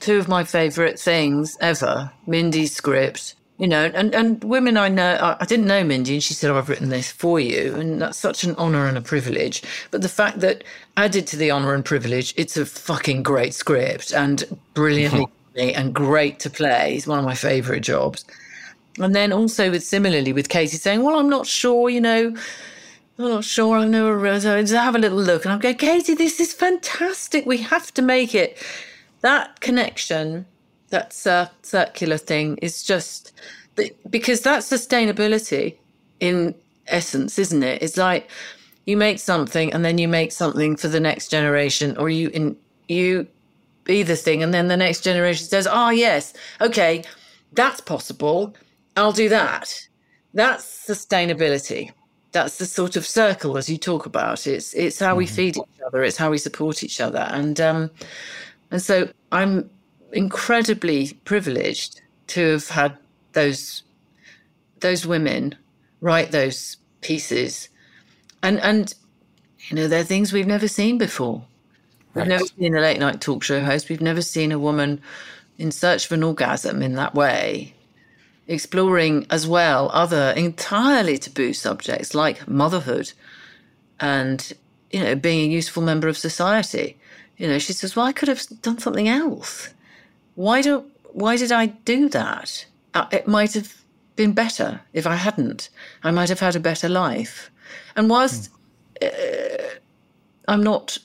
two 0.00 0.18
of 0.18 0.28
my 0.28 0.44
favourite 0.44 0.98
things 0.98 1.56
ever. 1.60 2.10
Mindy's 2.26 2.74
script 2.74 3.34
you 3.58 3.66
know, 3.66 3.90
and, 3.94 4.14
and 4.14 4.42
women 4.44 4.76
I 4.76 4.88
know, 4.88 5.14
I, 5.14 5.36
I 5.40 5.44
didn't 5.46 5.66
know 5.66 5.82
Mindy, 5.82 6.14
and 6.14 6.22
she 6.22 6.34
said, 6.34 6.50
oh, 6.50 6.58
I've 6.58 6.68
written 6.68 6.90
this 6.90 7.10
for 7.10 7.40
you. 7.40 7.74
And 7.74 8.02
that's 8.02 8.18
such 8.18 8.44
an 8.44 8.54
honor 8.56 8.86
and 8.86 8.98
a 8.98 9.00
privilege. 9.00 9.62
But 9.90 10.02
the 10.02 10.08
fact 10.10 10.40
that 10.40 10.62
added 10.96 11.26
to 11.28 11.36
the 11.36 11.50
honor 11.50 11.72
and 11.72 11.84
privilege, 11.84 12.34
it's 12.36 12.56
a 12.56 12.66
fucking 12.66 13.22
great 13.22 13.54
script 13.54 14.12
and 14.12 14.44
brilliantly 14.74 15.26
and 15.56 15.94
great 15.94 16.38
to 16.40 16.50
play. 16.50 16.96
It's 16.96 17.06
one 17.06 17.18
of 17.18 17.24
my 17.24 17.34
favorite 17.34 17.80
jobs. 17.80 18.26
And 18.98 19.14
then 19.14 19.32
also 19.32 19.70
with 19.70 19.84
similarly 19.84 20.32
with 20.32 20.48
Katy 20.48 20.76
saying, 20.76 21.02
well, 21.02 21.18
I'm 21.18 21.28
not 21.28 21.46
sure, 21.46 21.90
you 21.90 22.00
know, 22.00 22.34
I'm 23.18 23.28
not 23.28 23.44
sure. 23.44 23.78
I 23.78 23.86
know 23.86 24.12
a 24.12 24.40
so 24.40 24.60
just 24.60 24.74
have 24.74 24.94
a 24.94 24.98
little 24.98 25.18
look. 25.18 25.44
And 25.44 25.52
I'm 25.52 25.60
going, 25.60 25.76
Katy, 25.76 26.14
this 26.14 26.40
is 26.40 26.52
fantastic. 26.52 27.46
We 27.46 27.58
have 27.58 27.92
to 27.94 28.02
make 28.02 28.34
it. 28.34 28.58
That 29.22 29.60
connection, 29.60 30.46
that 30.90 31.12
cir- 31.12 31.50
circular 31.62 32.18
thing 32.18 32.58
is 32.58 32.82
just 32.82 33.32
because 34.08 34.40
that's 34.42 34.70
sustainability 34.70 35.76
in 36.20 36.54
essence, 36.86 37.38
isn't 37.38 37.62
it? 37.62 37.82
It's 37.82 37.96
like 37.96 38.30
you 38.86 38.96
make 38.96 39.18
something 39.18 39.72
and 39.72 39.84
then 39.84 39.98
you 39.98 40.08
make 40.08 40.32
something 40.32 40.76
for 40.76 40.88
the 40.88 41.00
next 41.00 41.28
generation, 41.28 41.96
or 41.96 42.08
you 42.08 42.28
in 42.28 42.56
you 42.88 43.26
be 43.84 44.02
the 44.02 44.16
thing, 44.16 44.42
and 44.42 44.54
then 44.54 44.68
the 44.68 44.76
next 44.76 45.02
generation 45.02 45.46
says, 45.46 45.66
"Oh 45.70 45.90
yes, 45.90 46.32
okay, 46.60 47.04
that's 47.52 47.80
possible. 47.80 48.54
I'll 48.96 49.12
do 49.12 49.28
that." 49.28 49.88
That's 50.34 50.64
sustainability. 50.64 51.92
That's 52.32 52.58
the 52.58 52.66
sort 52.66 52.96
of 52.96 53.06
circle 53.06 53.56
as 53.56 53.70
you 53.70 53.78
talk 53.78 54.06
about. 54.06 54.46
It's 54.46 54.74
it's 54.74 54.98
how 54.98 55.16
we 55.16 55.26
feed 55.26 55.56
each 55.56 55.80
other. 55.86 56.02
It's 56.02 56.16
how 56.16 56.30
we 56.30 56.38
support 56.38 56.82
each 56.82 57.00
other, 57.00 57.26
and 57.30 57.60
um, 57.60 57.90
and 58.70 58.82
so 58.82 59.08
I'm 59.32 59.70
incredibly 60.12 61.12
privileged 61.24 62.00
to 62.28 62.52
have 62.52 62.68
had 62.68 62.98
those 63.32 63.82
those 64.80 65.06
women 65.06 65.54
write 66.00 66.30
those 66.32 66.76
pieces 67.00 67.68
and 68.42 68.58
and 68.60 68.94
you 69.68 69.76
know 69.76 69.88
they're 69.88 70.04
things 70.04 70.32
we've 70.32 70.46
never 70.46 70.68
seen 70.68 70.98
before 70.98 71.44
we've 72.14 72.26
never 72.26 72.44
seen 72.44 72.76
a 72.76 72.80
late 72.80 72.98
night 72.98 73.20
talk 73.20 73.42
show 73.42 73.60
host 73.60 73.88
we've 73.88 74.00
never 74.00 74.22
seen 74.22 74.52
a 74.52 74.58
woman 74.58 75.00
in 75.58 75.70
search 75.70 76.06
of 76.06 76.12
an 76.12 76.22
orgasm 76.22 76.82
in 76.82 76.94
that 76.94 77.14
way 77.14 77.74
exploring 78.48 79.26
as 79.30 79.46
well 79.46 79.90
other 79.92 80.32
entirely 80.36 81.18
taboo 81.18 81.52
subjects 81.52 82.14
like 82.14 82.46
motherhood 82.46 83.12
and 84.00 84.52
you 84.90 85.00
know 85.00 85.14
being 85.14 85.50
a 85.50 85.54
useful 85.54 85.82
member 85.82 86.08
of 86.08 86.16
society. 86.16 86.96
You 87.36 87.48
know 87.48 87.58
she 87.58 87.72
says 87.72 87.96
well 87.96 88.06
i 88.06 88.12
could 88.12 88.28
have 88.28 88.42
done 88.62 88.78
something 88.78 89.08
else. 89.08 89.70
Why 90.34 90.62
do 90.62 90.84
why 91.12 91.36
did 91.36 91.52
i 91.52 91.66
do 91.66 92.08
that? 92.10 92.66
Uh, 92.94 93.06
it 93.12 93.26
might 93.26 93.54
have 93.54 93.74
been 94.14 94.32
better 94.32 94.80
if 94.92 95.06
i 95.06 95.16
hadn't. 95.16 95.68
I 96.02 96.10
might 96.10 96.28
have 96.28 96.40
had 96.40 96.56
a 96.56 96.60
better 96.60 96.88
life. 96.88 97.50
And 97.96 98.08
whilst 98.08 98.50
uh, 99.02 99.06
i'm 100.48 100.62
not 100.62 100.98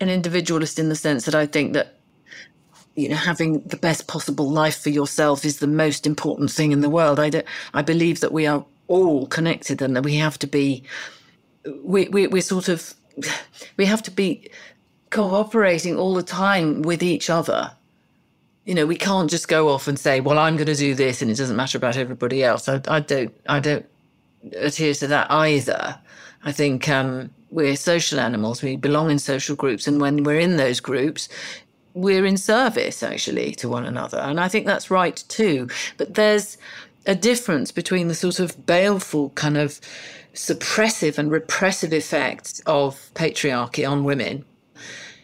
an 0.00 0.08
individualist 0.08 0.78
in 0.78 0.88
the 0.88 0.94
sense 0.94 1.24
that 1.24 1.34
i 1.34 1.46
think 1.46 1.72
that 1.72 1.97
you 2.98 3.08
know 3.08 3.16
having 3.16 3.60
the 3.60 3.76
best 3.76 4.08
possible 4.08 4.50
life 4.50 4.82
for 4.82 4.90
yourself 4.90 5.44
is 5.44 5.60
the 5.60 5.68
most 5.68 6.06
important 6.06 6.50
thing 6.50 6.72
in 6.72 6.80
the 6.80 6.90
world. 6.90 7.20
I 7.20 7.30
don't 7.30 7.46
i 7.72 7.80
believe 7.80 8.20
that 8.20 8.32
we 8.32 8.46
are 8.46 8.64
all 8.88 9.26
connected 9.28 9.80
and 9.80 9.94
that 9.94 10.02
we 10.02 10.16
have 10.16 10.38
to 10.40 10.46
be 10.46 10.82
we, 11.84 12.08
we 12.08 12.26
we're 12.26 12.42
sort 12.42 12.68
of 12.68 12.94
we 13.76 13.86
have 13.86 14.02
to 14.02 14.10
be 14.10 14.50
cooperating 15.10 15.96
all 15.96 16.14
the 16.14 16.22
time 16.22 16.82
with 16.82 17.02
each 17.02 17.30
other. 17.30 17.70
You 18.64 18.74
know 18.74 18.86
we 18.86 18.96
can't 18.96 19.30
just 19.30 19.46
go 19.46 19.68
off 19.68 19.86
and 19.86 19.98
say 19.98 20.20
well 20.20 20.38
i'm 20.38 20.56
going 20.56 20.66
to 20.66 20.74
do 20.74 20.94
this 20.94 21.22
and 21.22 21.30
it 21.30 21.36
doesn't 21.36 21.56
matter 21.56 21.78
about 21.78 21.96
everybody 21.96 22.42
else. 22.42 22.68
I, 22.68 22.80
I 22.88 23.00
don't 23.00 23.32
i 23.48 23.60
don't 23.60 23.86
adhere 24.56 24.94
to 24.94 25.06
that 25.06 25.30
either. 25.30 25.98
I 26.44 26.52
think 26.52 26.88
um, 26.88 27.30
we're 27.50 27.74
social 27.74 28.20
animals. 28.20 28.62
We 28.62 28.76
belong 28.76 29.10
in 29.10 29.18
social 29.18 29.56
groups 29.56 29.86
and 29.86 30.00
when 30.00 30.22
we're 30.24 30.40
in 30.40 30.56
those 30.56 30.80
groups 30.80 31.28
we're 32.00 32.26
in 32.26 32.36
service 32.36 33.02
actually 33.02 33.54
to 33.56 33.68
one 33.68 33.84
another. 33.84 34.18
And 34.18 34.40
i 34.40 34.48
think 34.48 34.66
that's 34.66 34.90
right 34.90 35.22
too. 35.28 35.68
But 35.96 36.14
there's 36.14 36.58
a 37.06 37.14
difference 37.14 37.72
between 37.72 38.08
the 38.08 38.14
sort 38.14 38.40
of 38.40 38.66
baleful 38.66 39.30
kind 39.30 39.56
of 39.56 39.80
suppressive 40.34 41.18
and 41.18 41.30
repressive 41.30 41.92
effects 41.92 42.60
of 42.66 43.10
patriarchy 43.14 43.88
on 43.88 44.04
women 44.04 44.44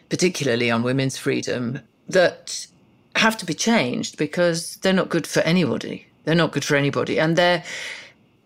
particularly 0.09 0.69
on 0.71 0.83
women's 0.83 1.17
freedom 1.17 1.79
that 2.07 2.67
have 3.15 3.37
to 3.37 3.45
be 3.45 3.53
changed 3.53 4.17
because 4.17 4.77
they're 4.77 4.93
not 4.93 5.09
good 5.09 5.25
for 5.25 5.41
anybody. 5.41 6.05
They're 6.23 6.35
not 6.35 6.51
good 6.51 6.65
for 6.65 6.75
anybody. 6.75 7.19
And 7.19 7.35
they're 7.35 7.63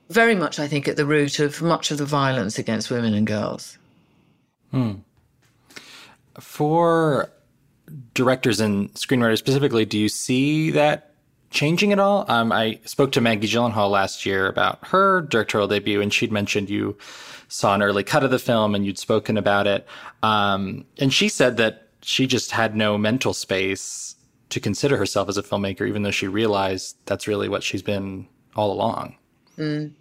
very 0.10 0.34
much 0.34 0.58
i 0.58 0.68
think 0.68 0.88
at 0.88 0.96
the 0.96 1.06
root 1.06 1.38
of 1.38 1.62
much 1.62 1.92
of 1.92 2.00
the 2.00 2.06
violence 2.06 2.58
against 2.58 2.90
women 2.90 3.14
and 3.14 3.28
girls. 3.28 3.78
Hmm. 4.72 4.94
For 6.40 7.30
directors 8.14 8.60
and 8.60 8.94
screenwriters 8.94 9.38
specifically, 9.38 9.86
do 9.86 9.98
you 9.98 10.10
see 10.10 10.72
that 10.72 11.14
changing 11.50 11.92
at 11.92 12.00
all? 12.00 12.26
Um, 12.28 12.52
I 12.52 12.80
spoke 12.86 13.12
to 13.14 13.22
Maggie 13.22 13.48
Gyllenhaal 13.48 13.90
last 13.90 14.26
year 14.26 14.48
about 14.48 14.80
her 14.88 15.22
directorial 15.22 15.68
debut, 15.68 16.02
and 16.02 16.14
she'd 16.14 16.32
mentioned 16.32 16.70
you 16.70 16.98
saw 17.48 17.74
an 17.74 17.82
early 17.82 18.04
cut 18.04 18.24
of 18.24 18.32
the 18.32 18.40
film 18.40 18.76
and 18.76 18.86
you'd 18.86 19.00
spoken 19.00 19.38
about 19.38 19.68
it. 19.68 19.88
Um, 20.22 20.86
and 21.00 21.12
she 21.14 21.30
said 21.30 21.58
that 21.58 21.88
she 22.02 22.28
just 22.28 22.52
had 22.52 22.76
no 22.76 22.98
mental 22.98 23.34
space 23.34 24.16
to 24.50 24.60
consider 24.60 24.98
herself 24.98 25.30
as 25.30 25.38
a 25.38 25.44
filmmaker, 25.44 25.88
even 25.88 26.04
though 26.04 26.12
she 26.12 26.28
realized 26.28 26.98
that's 27.06 27.28
really 27.28 27.50
what 27.50 27.64
she's 27.64 27.82
been 27.82 28.28
all 28.56 28.72
along. 28.72 29.16
Mm. 29.58 29.92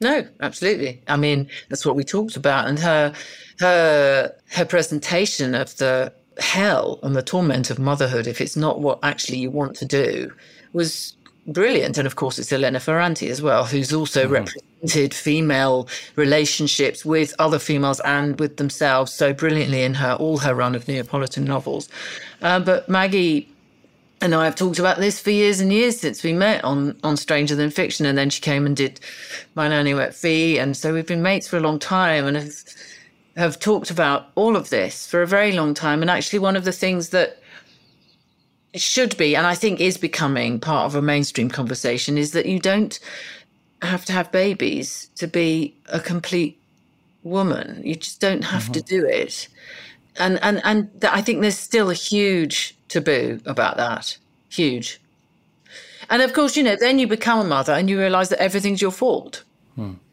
No, 0.00 0.26
absolutely. 0.40 1.02
I 1.08 1.16
mean, 1.16 1.48
that's 1.68 1.86
what 1.86 1.96
we 1.96 2.04
talked 2.04 2.36
about, 2.36 2.66
and 2.66 2.78
her 2.78 3.14
her 3.60 4.34
her 4.48 4.64
presentation 4.64 5.54
of 5.54 5.76
the 5.76 6.12
hell 6.38 6.98
and 7.02 7.14
the 7.14 7.22
torment 7.22 7.70
of 7.70 7.78
motherhood, 7.78 8.26
if 8.26 8.40
it's 8.40 8.56
not 8.56 8.80
what 8.80 8.98
actually 9.02 9.38
you 9.38 9.50
want 9.50 9.76
to 9.76 9.84
do, 9.84 10.32
was 10.72 11.16
brilliant. 11.46 11.98
And 11.98 12.06
of 12.06 12.16
course, 12.16 12.38
it's 12.38 12.52
Elena 12.52 12.80
Ferrante 12.80 13.28
as 13.28 13.42
well, 13.42 13.64
who's 13.64 13.92
also 13.92 14.28
represented 14.28 15.14
female 15.14 15.88
relationships 16.16 17.04
with 17.04 17.34
other 17.38 17.58
females 17.58 18.00
and 18.00 18.38
with 18.38 18.56
themselves 18.56 19.12
so 19.12 19.32
brilliantly 19.32 19.82
in 19.82 19.94
her 19.94 20.14
all 20.14 20.38
her 20.38 20.54
run 20.54 20.74
of 20.74 20.88
Neapolitan 20.88 21.44
novels. 21.44 21.88
Uh, 22.42 22.60
but 22.60 22.88
Maggie 22.88 23.48
and 24.20 24.34
I 24.34 24.44
have 24.46 24.56
talked 24.56 24.78
about 24.78 24.98
this 24.98 25.20
for 25.20 25.30
years 25.30 25.60
and 25.60 25.72
years 25.72 26.00
since 26.00 26.22
we 26.22 26.32
met 26.32 26.64
on 26.64 26.98
on 27.04 27.16
Stranger 27.16 27.54
Than 27.54 27.70
Fiction, 27.70 28.06
and 28.06 28.16
then 28.16 28.30
she 28.30 28.40
came 28.40 28.64
and 28.64 28.76
did 28.76 28.98
My 29.54 29.68
Nanny 29.68 29.92
McPhee, 29.92 30.56
and 30.58 30.76
so 30.76 30.94
we've 30.94 31.06
been 31.06 31.22
mates 31.22 31.46
for 31.46 31.58
a 31.58 31.60
long 31.60 31.78
time, 31.78 32.26
and 32.26 32.36
have 32.36 32.54
have 33.36 33.58
talked 33.58 33.90
about 33.90 34.28
all 34.34 34.56
of 34.56 34.70
this 34.70 35.06
for 35.06 35.22
a 35.22 35.26
very 35.26 35.52
long 35.52 35.74
time. 35.74 36.02
And 36.02 36.10
actually, 36.10 36.38
one 36.38 36.56
of 36.56 36.64
the 36.64 36.72
things 36.72 37.10
that 37.10 37.38
should 38.74 39.16
be, 39.16 39.36
and 39.36 39.46
I 39.46 39.54
think 39.54 39.80
is 39.80 39.96
becoming 39.96 40.60
part 40.60 40.86
of 40.86 40.94
a 40.94 41.02
mainstream 41.02 41.48
conversation, 41.48 42.18
is 42.18 42.32
that 42.32 42.46
you 42.46 42.58
don't 42.58 42.98
have 43.82 44.04
to 44.06 44.12
have 44.12 44.32
babies 44.32 45.10
to 45.16 45.26
be 45.26 45.74
a 45.86 46.00
complete 46.00 46.58
woman. 47.22 47.82
You 47.84 47.96
just 47.96 48.20
don't 48.20 48.44
have 48.44 48.70
to 48.72 48.80
mm-hmm. 48.80 48.96
do 48.96 49.06
it. 49.06 49.48
And 50.16 50.38
and 50.42 50.60
and 50.64 50.90
th- 51.00 51.12
I 51.12 51.20
think 51.22 51.40
there's 51.40 51.58
still 51.58 51.90
a 51.90 51.94
huge 51.94 52.76
taboo 52.88 53.40
about 53.46 53.76
that. 53.78 54.16
Huge. 54.48 55.00
And 56.10 56.22
of 56.22 56.32
course, 56.32 56.56
you 56.56 56.62
know, 56.62 56.76
then 56.76 56.98
you 56.98 57.06
become 57.06 57.40
a 57.40 57.44
mother 57.44 57.72
and 57.72 57.88
you 57.90 57.98
realize 57.98 58.28
that 58.28 58.40
everything's 58.40 58.82
your 58.82 58.92
fault 58.92 59.42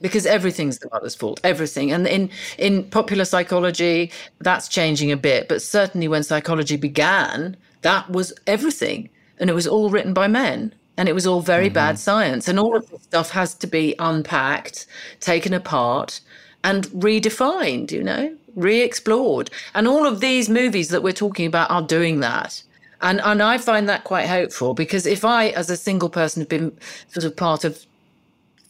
because 0.02 0.26
everything's 0.26 0.80
the 0.80 0.90
mother's 0.92 1.16
fault 1.16 1.40
everything. 1.44 1.92
And 1.92 2.08
in 2.08 2.30
in 2.58 2.84
popular 2.86 3.26
psychology 3.26 4.12
that's 4.40 4.68
changing 4.68 5.12
a 5.12 5.18
bit. 5.18 5.48
But 5.48 5.62
certainly 5.62 6.08
when 6.08 6.24
psychology 6.24 6.78
began 6.78 7.58
that 7.82 8.10
was 8.10 8.34
everything. 8.48 9.10
And 9.40 9.50
it 9.50 9.54
was 9.54 9.68
all 9.68 9.90
written 9.90 10.14
by 10.14 10.28
men. 10.28 10.74
And 10.98 11.10
it 11.10 11.14
was 11.14 11.26
all 11.26 11.42
very 11.42 11.66
mm-hmm. 11.66 11.74
bad 11.74 12.00
science. 12.00 12.48
And 12.48 12.60
all 12.60 12.76
of 12.76 12.88
this 12.90 13.02
stuff 13.04 13.32
has 13.32 13.56
to 13.56 13.68
be 13.68 13.96
unpacked 14.00 14.86
taken 15.20 15.54
apart 15.54 16.22
and 16.64 16.86
redefined 16.88 17.92
you 17.92 18.04
know 18.04 18.36
re-explored. 18.56 19.50
And 19.74 19.88
all 19.88 20.06
of 20.06 20.20
these 20.20 20.50
movies 20.50 20.90
that 20.90 21.04
we're 21.04 21.14
talking 21.14 21.46
about 21.46 21.72
are 21.72 21.82
doing 21.82 22.20
that. 22.20 22.62
And 23.02 23.22
and 23.22 23.42
I 23.42 23.58
find 23.58 23.90
that 23.90 24.04
quite 24.04 24.28
hopeful 24.28 24.74
because 24.74 25.06
if 25.06 25.26
I 25.26 25.50
as 25.50 25.70
a 25.70 25.78
single 25.78 26.10
person 26.10 26.42
have 26.42 26.50
been 26.50 26.78
sort 27.08 27.26
of 27.26 27.36
part 27.36 27.64
of 27.64 27.86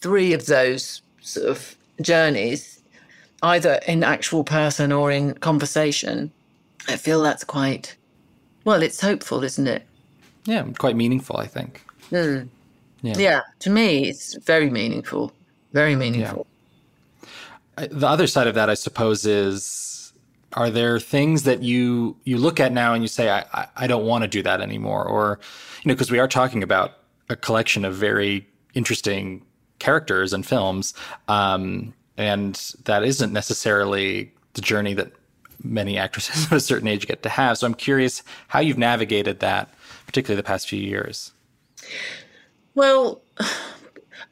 three 0.02 0.34
of 0.34 0.46
those 0.48 1.02
sort 1.22 1.48
of 1.48 1.76
journeys, 2.02 2.82
either 3.44 3.80
in 3.88 4.04
actual 4.04 4.44
person 4.44 4.92
or 4.92 5.12
in 5.12 5.34
conversation, 5.36 6.32
I 6.88 6.98
feel 6.98 7.22
that's 7.22 7.44
quite, 7.44 7.96
well, 8.66 8.82
it's 8.82 9.02
hopeful, 9.02 9.44
isn't 9.44 9.68
it? 9.68 9.86
Yeah, 10.46 10.66
quite 10.78 10.96
meaningful, 10.96 11.38
I 11.38 11.48
think. 11.48 11.82
Mm. 12.12 12.50
Yeah. 13.04 13.18
Yeah. 13.18 13.42
to 13.60 13.70
me, 13.70 14.06
it's 14.10 14.36
very 14.36 14.70
meaningful. 14.70 15.32
Very 15.74 15.96
meaningful. 15.96 16.46
I- 17.78 17.88
the 17.88 18.08
other 18.08 18.28
side 18.28 18.48
of 18.48 18.56
that, 18.56 18.70
I 18.70 18.74
suppose, 18.74 19.26
is 19.26 20.14
are 20.54 20.70
there 20.70 21.00
things 21.00 21.44
that 21.44 21.64
you 21.64 22.18
you 22.26 22.38
look 22.38 22.60
at 22.60 22.74
now 22.74 22.94
and 22.94 23.02
you 23.04 23.08
say, 23.08 23.30
I 23.30 23.46
I, 23.54 23.68
I 23.78 23.88
don't 23.88 24.06
want 24.06 24.24
to 24.24 24.28
do 24.28 24.44
that 24.44 24.60
anymore, 24.62 25.06
or 25.06 25.40
you 25.82 25.90
know, 25.90 25.96
because 25.96 26.12
we 26.12 26.20
are 26.20 26.28
talking 26.28 26.62
about 26.62 26.92
a 27.30 27.36
collection 27.36 27.86
of 27.86 27.96
very 27.96 28.48
interesting 28.74 29.44
characters 29.82 30.32
and 30.32 30.46
films. 30.46 30.94
Um, 31.28 31.94
and 32.18 32.56
that 32.86 33.04
isn't 33.04 33.34
necessarily 33.34 34.32
the 34.54 34.62
journey 34.62 34.94
that 34.94 35.12
many 35.64 35.98
actresses 35.98 36.46
of 36.46 36.54
a 36.54 36.60
certain 36.60 36.88
age 36.88 37.08
get 37.08 37.24
to 37.24 37.30
have. 37.30 37.58
So 37.58 37.68
I'm 37.68 37.74
curious 37.74 38.24
how 38.48 38.60
you've 38.60 38.78
navigated 38.78 39.40
that, 39.40 39.74
particularly 40.06 40.38
the 40.38 40.48
past 40.48 40.70
few 40.70 40.80
years. 40.80 41.32
Well, 42.76 43.22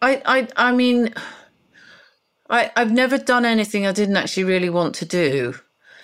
I, 0.01 0.21
I, 0.25 0.47
I 0.55 0.71
mean, 0.71 1.13
I, 2.49 2.71
I've 2.75 2.91
never 2.91 3.17
done 3.17 3.45
anything 3.45 3.85
I 3.85 3.91
didn't 3.91 4.17
actually 4.17 4.45
really 4.45 4.69
want 4.69 4.95
to 4.95 5.05
do. 5.05 5.55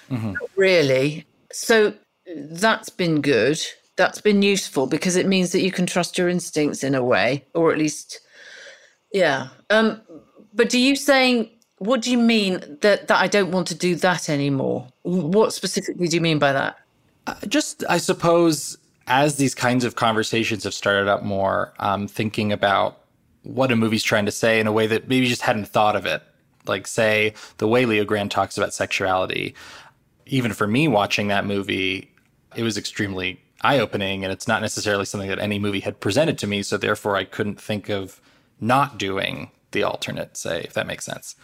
Mm-hmm. 0.10 0.34
Really. 0.56 1.26
So 1.52 1.94
that's 2.36 2.90
been 2.90 3.22
good. 3.22 3.60
That's 3.96 4.22
been 4.22 4.42
useful 4.42 4.88
because 4.88 5.16
it 5.16 5.26
means 5.26 5.52
that 5.52 5.62
you 5.62 5.72
can 5.72 5.86
trust 5.86 6.18
your 6.18 6.30
instincts 6.30 6.84
in 6.84 6.96
a 6.96 7.04
way, 7.04 7.46
or 7.54 7.72
at 7.72 7.78
least, 7.78 8.20
yeah. 9.16 9.48
Um, 9.70 10.02
but 10.54 10.70
do 10.70 10.78
you 10.78 10.96
saying 10.96 11.50
what 11.80 12.02
do 12.02 12.12
you 12.12 12.18
mean 12.18 12.60
that 12.82 13.08
that 13.08 13.22
I 13.22 13.28
don't 13.28 13.52
want 13.52 13.68
to 13.68 13.76
do 13.76 13.96
that 13.96 14.30
anymore? 14.30 14.88
What 15.04 15.54
specifically 15.54 16.08
do 16.08 16.16
you 16.16 16.22
mean 16.22 16.40
by 16.40 16.54
that? 16.54 16.78
Uh, 17.28 17.36
just, 17.48 17.84
I 17.90 17.98
suppose, 17.98 18.78
as 19.08 19.38
these 19.38 19.56
kinds 19.56 19.84
of 19.84 19.96
conversations 19.96 20.64
have 20.64 20.74
started 20.74 21.08
up 21.08 21.24
more, 21.24 21.74
um, 21.80 22.08
thinking 22.08 22.52
about 22.52 23.02
what 23.44 23.72
a 23.72 23.76
movie's 23.76 24.04
trying 24.04 24.26
to 24.26 24.32
say 24.32 24.60
in 24.60 24.68
a 24.68 24.72
way 24.72 24.88
that 24.88 25.08
maybe 25.08 25.26
you 25.26 25.30
just 25.30 25.42
hadn't 25.42 25.68
thought 25.68 25.96
of 25.96 26.06
it. 26.06 26.22
Like, 26.68 26.88
say, 26.88 27.34
the 27.58 27.68
way 27.68 27.86
Leo 27.86 28.06
Grande 28.06 28.32
talks 28.32 28.58
about 28.58 28.74
sexuality. 28.74 29.56
Even 30.26 30.54
for 30.54 30.66
me 30.66 30.88
watching 30.88 31.28
that 31.28 31.46
movie, 31.46 32.12
it 32.56 32.64
was 32.64 32.78
extremely 32.78 33.40
eye 33.62 33.80
opening, 33.80 34.24
and 34.24 34.32
it's 34.32 34.48
not 34.48 34.62
necessarily 34.62 35.06
something 35.06 35.30
that 35.30 35.40
any 35.40 35.60
movie 35.60 35.82
had 35.82 36.00
presented 36.00 36.38
to 36.40 36.48
me. 36.48 36.64
So, 36.64 36.78
therefore, 36.78 37.16
I 37.16 37.24
couldn't 37.24 37.62
think 37.62 37.90
of 37.90 38.20
not 38.60 38.98
doing 38.98 39.52
the 39.72 39.84
alternate, 39.84 40.38
say, 40.38 40.62
if 40.62 40.74
that 40.74 40.88
makes 40.88 41.06
sense. 41.06 41.36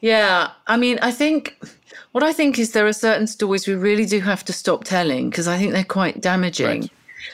Yeah, 0.00 0.50
I 0.66 0.76
mean, 0.76 0.98
I 1.02 1.10
think 1.10 1.58
what 2.12 2.22
I 2.22 2.32
think 2.32 2.58
is 2.58 2.72
there 2.72 2.86
are 2.86 2.92
certain 2.92 3.26
stories 3.26 3.66
we 3.66 3.74
really 3.74 4.06
do 4.06 4.20
have 4.20 4.44
to 4.44 4.52
stop 4.52 4.84
telling 4.84 5.30
because 5.30 5.48
I 5.48 5.58
think 5.58 5.72
they're 5.72 5.84
quite 5.84 6.20
damaging. 6.20 6.82
Right. 6.82 6.90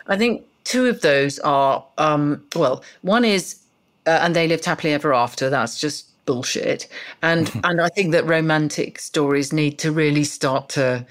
I 0.06 0.16
think 0.16 0.46
two 0.64 0.86
of 0.86 1.02
those 1.02 1.38
are, 1.40 1.84
um, 1.98 2.42
well, 2.56 2.82
one 3.02 3.24
is, 3.24 3.60
uh, 4.06 4.20
and 4.22 4.34
they 4.34 4.48
lived 4.48 4.64
happily 4.64 4.92
ever 4.92 5.12
after. 5.12 5.50
That's 5.50 5.78
just 5.78 6.08
bullshit. 6.24 6.88
And 7.22 7.50
and 7.64 7.80
I 7.80 7.88
think 7.88 8.12
that 8.12 8.26
romantic 8.26 8.98
stories 8.98 9.52
need 9.52 9.78
to 9.80 9.92
really 9.92 10.24
start 10.24 10.70
to. 10.70 11.06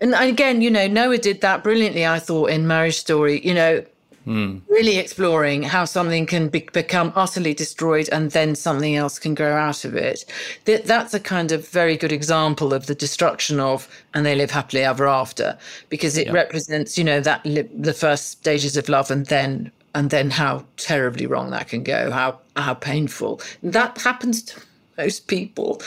And 0.00 0.14
again, 0.14 0.62
you 0.62 0.70
know, 0.70 0.86
Noah 0.88 1.18
did 1.18 1.40
that 1.42 1.62
brilliantly. 1.62 2.06
I 2.06 2.18
thought 2.18 2.50
in 2.50 2.66
Marriage 2.66 2.98
Story, 2.98 3.40
you 3.46 3.54
know, 3.54 3.84
Mm. 4.26 4.60
Really 4.68 4.98
exploring 4.98 5.62
how 5.62 5.84
something 5.84 6.26
can 6.26 6.48
be, 6.48 6.68
become 6.72 7.12
utterly 7.16 7.54
destroyed 7.54 8.08
and 8.12 8.30
then 8.30 8.54
something 8.54 8.94
else 8.94 9.18
can 9.18 9.34
grow 9.34 9.56
out 9.56 9.84
of 9.84 9.94
it. 9.94 10.24
That, 10.64 10.84
that's 10.84 11.14
a 11.14 11.20
kind 11.20 11.52
of 11.52 11.68
very 11.68 11.96
good 11.96 12.12
example 12.12 12.72
of 12.72 12.86
the 12.86 12.94
destruction 12.94 13.58
of 13.58 13.88
and 14.14 14.24
they 14.24 14.34
live 14.34 14.50
happily 14.50 14.84
ever 14.84 15.08
after 15.08 15.58
because 15.88 16.16
it 16.16 16.32
represents, 16.32 16.96
you 16.96 17.04
know, 17.04 17.20
that 17.20 17.44
li- 17.44 17.68
the 17.74 17.94
first 17.94 18.30
stages 18.30 18.76
of 18.76 18.88
love 18.88 19.10
and 19.10 19.26
then 19.26 19.72
and 19.94 20.08
then 20.08 20.30
how 20.30 20.64
terribly 20.78 21.26
wrong 21.26 21.50
that 21.50 21.68
can 21.68 21.82
go, 21.82 22.10
how 22.10 22.38
how 22.56 22.74
painful. 22.74 23.40
That 23.62 23.98
happens 23.98 24.42
to 24.44 24.60
most 24.96 25.26
people 25.26 25.80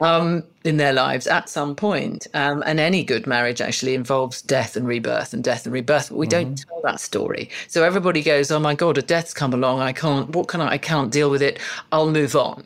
um, 0.00 0.42
in 0.64 0.76
their 0.76 0.92
lives 0.92 1.26
at 1.26 1.48
some 1.48 1.74
point. 1.74 2.26
Um, 2.34 2.62
and 2.66 2.80
any 2.80 3.04
good 3.04 3.26
marriage 3.26 3.60
actually 3.60 3.94
involves 3.94 4.42
death 4.42 4.76
and 4.76 4.86
rebirth 4.86 5.32
and 5.32 5.42
death 5.42 5.64
and 5.64 5.72
rebirth. 5.72 6.10
But 6.10 6.18
we 6.18 6.26
mm-hmm. 6.26 6.48
don't 6.48 6.56
tell 6.56 6.80
that 6.82 7.00
story. 7.00 7.50
So 7.68 7.84
everybody 7.84 8.22
goes, 8.22 8.50
"Oh 8.50 8.60
my 8.60 8.74
God, 8.74 8.98
a 8.98 9.02
death's 9.02 9.34
come 9.34 9.54
along. 9.54 9.80
I 9.80 9.92
can't. 9.92 10.30
What 10.30 10.48
can 10.48 10.60
I? 10.60 10.72
I 10.72 10.78
can't 10.78 11.12
deal 11.12 11.30
with 11.30 11.42
it. 11.42 11.58
I'll 11.92 12.10
move 12.10 12.36
on." 12.36 12.64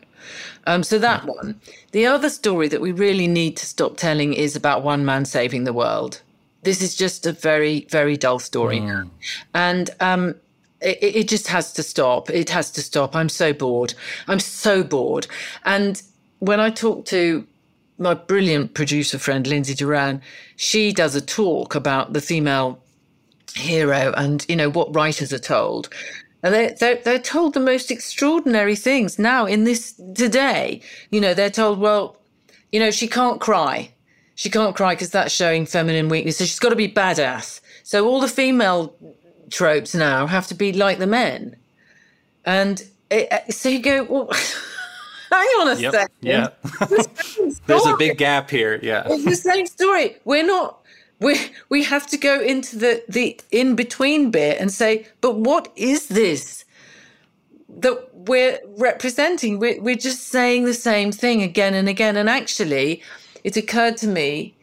Um, 0.67 0.83
so 0.83 0.99
that 0.99 1.25
one. 1.25 1.61
The 1.93 2.07
other 2.07 2.29
story 2.29 2.69
that 2.69 2.81
we 2.81 2.93
really 2.93 3.29
need 3.29 3.57
to 3.59 3.67
stop 3.67 3.97
telling 3.97 4.35
is 4.35 4.57
about 4.57 4.83
one 4.83 5.05
man 5.05 5.25
saving 5.25 5.65
the 5.65 5.73
world. 5.73 6.21
This 6.63 6.83
is 6.83 6.97
just 6.97 7.27
a 7.27 7.33
very, 7.33 7.87
very 7.91 8.17
dull 8.17 8.41
story 8.41 8.81
mm. 8.81 9.09
And 9.55 9.91
um, 10.01 10.35
it, 10.87 11.17
it, 11.17 11.29
just 11.29 11.49
has 11.49 11.73
to 11.75 11.83
stop. 11.83 12.31
It 12.31 12.51
has 12.51 12.71
to 12.73 12.83
stop. 12.83 13.17
I'm 13.17 13.29
so 13.29 13.53
bored. 13.53 13.95
I'm 14.29 14.41
so 14.41 14.83
bored. 14.85 15.27
And 15.65 16.01
when 16.39 16.61
I 16.61 16.71
talk 16.71 17.07
to 17.07 17.47
my 17.99 18.15
brilliant 18.15 18.75
producer 18.75 19.19
friend 19.19 19.47
Lindsay 19.47 19.75
Doran, 19.75 20.23
she 20.57 20.93
does 20.93 21.15
a 21.15 21.21
talk 21.21 21.75
about 21.75 22.13
the 22.13 22.21
female 22.21 22.83
hero 23.55 24.13
and 24.17 24.45
you 24.49 24.57
know 24.57 24.69
what 24.69 24.95
writers 24.95 25.33
are 25.33 25.39
told. 25.39 25.89
And 26.43 26.55
they're, 26.55 26.75
they're, 26.75 26.97
they're 26.97 27.19
told 27.19 27.55
the 27.55 27.61
most 27.61 27.91
extraordinary 27.91 28.77
things 28.77 29.19
now 29.19 29.47
in 29.47 29.65
this 29.65 29.95
today. 30.15 30.83
You 31.11 31.21
know, 31.21 31.35
they're 31.35 31.51
told, 31.51 31.81
well, 31.81 32.19
you 32.71 32.79
know, 32.79 32.91
she 32.91 33.09
can't 33.09 33.41
cry. 33.41 33.91
She 34.37 34.51
can't 34.51 34.77
cry 34.77 34.95
because 34.95 35.11
that's 35.11 35.35
showing 35.35 35.67
feminine 35.67 36.09
weakness. 36.09 36.37
So 36.37 36.45
she's 36.45 36.59
got 36.59 36.69
to 36.69 36.77
be 36.77 36.89
badass. 36.89 37.61
So 37.83 38.07
all 38.07 38.21
the 38.21 38.29
female 38.29 38.95
tropes 39.51 39.95
now 39.95 40.27
have 40.27 40.47
to 40.49 40.55
be 40.55 40.73
like 40.73 40.99
the 40.99 41.07
men. 41.07 41.57
And 42.45 42.83
it, 43.11 43.33
uh, 43.33 43.51
so 43.51 43.69
you 43.69 43.81
go, 43.81 44.05
well, 44.05 44.31
hang 45.31 45.49
on 45.61 45.69
a 45.69 45.81
yep. 45.81 45.93
second. 45.93 46.17
Yeah. 46.21 46.49
There's 47.67 47.87
a 47.87 47.97
big 47.97 48.19
gap 48.19 48.51
here. 48.51 48.79
Yeah. 48.83 49.05
It's 49.07 49.25
the 49.25 49.37
same 49.37 49.67
story. 49.67 50.17
We're 50.25 50.47
not 50.47 50.81
we 51.21 51.39
we 51.69 51.83
have 51.85 52.07
to 52.09 52.17
go 52.17 52.41
into 52.41 52.77
the 52.77 53.03
the 53.09 53.41
in 53.51 53.75
between 53.75 54.31
bit 54.31 54.61
and 54.61 54.71
say, 54.71 55.07
but 55.21 55.37
what 55.37 55.73
is 55.77 56.09
this 56.09 56.65
that 57.69 58.09
we're 58.13 58.59
representing? 58.77 59.59
We're, 59.59 59.81
we're 59.81 59.97
just 59.97 60.29
saying 60.29 60.65
the 60.65 60.75
same 60.75 61.13
thing 61.13 61.43
again 61.43 61.75
and 61.75 61.89
again. 61.89 62.17
And 62.17 62.29
actually, 62.29 63.03
it 63.45 63.57
occurred 63.57 63.97
to 63.99 64.07
me 64.07 64.55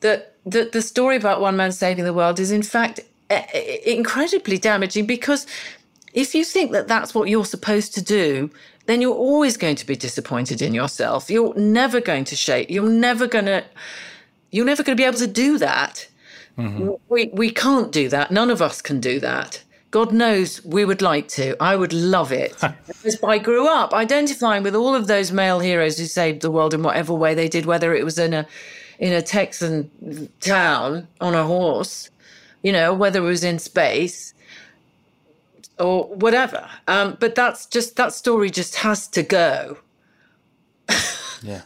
that 0.00 0.34
that 0.44 0.72
the 0.72 0.82
story 0.82 1.16
about 1.16 1.40
one 1.40 1.56
man 1.56 1.72
saving 1.72 2.04
the 2.04 2.14
world 2.14 2.38
is 2.38 2.52
in 2.52 2.62
fact 2.62 3.00
incredibly 3.84 4.58
damaging 4.58 5.06
because 5.06 5.46
if 6.14 6.34
you 6.34 6.44
think 6.44 6.72
that 6.72 6.88
that's 6.88 7.14
what 7.14 7.28
you're 7.28 7.44
supposed 7.44 7.94
to 7.94 8.02
do 8.02 8.50
then 8.86 9.00
you're 9.00 9.14
always 9.14 9.56
going 9.56 9.76
to 9.76 9.86
be 9.86 9.96
disappointed 9.96 10.62
in 10.62 10.72
yourself. 10.72 11.30
You're 11.30 11.54
never 11.54 12.00
going 12.00 12.24
to 12.24 12.36
shape. 12.36 12.70
You're 12.70 12.88
never 12.88 13.26
going 13.26 13.46
to. 13.46 13.64
You're 14.52 14.64
never 14.64 14.82
going 14.82 14.96
to 14.96 15.00
be 15.00 15.06
able 15.06 15.18
to 15.18 15.26
do 15.26 15.58
that. 15.58 16.08
Mm-hmm. 16.56 16.92
We 17.08 17.26
we 17.32 17.50
can't 17.50 17.92
do 17.92 18.08
that. 18.08 18.30
None 18.30 18.50
of 18.50 18.62
us 18.62 18.80
can 18.80 19.00
do 19.00 19.20
that. 19.20 19.62
God 19.90 20.12
knows 20.12 20.64
we 20.64 20.84
would 20.84 21.02
like 21.02 21.28
to. 21.28 21.60
I 21.62 21.76
would 21.76 21.92
love 21.92 22.32
it. 22.32 22.54
because 22.86 23.22
I 23.22 23.38
grew 23.38 23.68
up 23.68 23.92
identifying 23.92 24.62
with 24.62 24.74
all 24.74 24.94
of 24.94 25.06
those 25.06 25.32
male 25.32 25.60
heroes 25.60 25.98
who 25.98 26.06
saved 26.06 26.42
the 26.42 26.50
world 26.50 26.74
in 26.74 26.82
whatever 26.82 27.14
way 27.14 27.34
they 27.34 27.48
did, 27.48 27.66
whether 27.66 27.94
it 27.94 28.04
was 28.04 28.18
in 28.18 28.32
a 28.32 28.46
in 28.98 29.12
a 29.12 29.20
Texan 29.20 29.90
town 30.40 31.06
on 31.20 31.34
a 31.34 31.44
horse, 31.44 32.08
you 32.66 32.72
know, 32.72 32.92
whether 32.92 33.20
it 33.20 33.28
was 33.28 33.44
in 33.44 33.60
space 33.60 34.34
or 35.78 36.06
whatever. 36.06 36.68
Um, 36.88 37.16
but 37.20 37.36
that's 37.36 37.64
just 37.64 37.94
that 37.94 38.12
story 38.12 38.50
just 38.50 38.74
has 38.74 39.06
to 39.06 39.22
go. 39.22 39.78
yeah. 41.42 41.62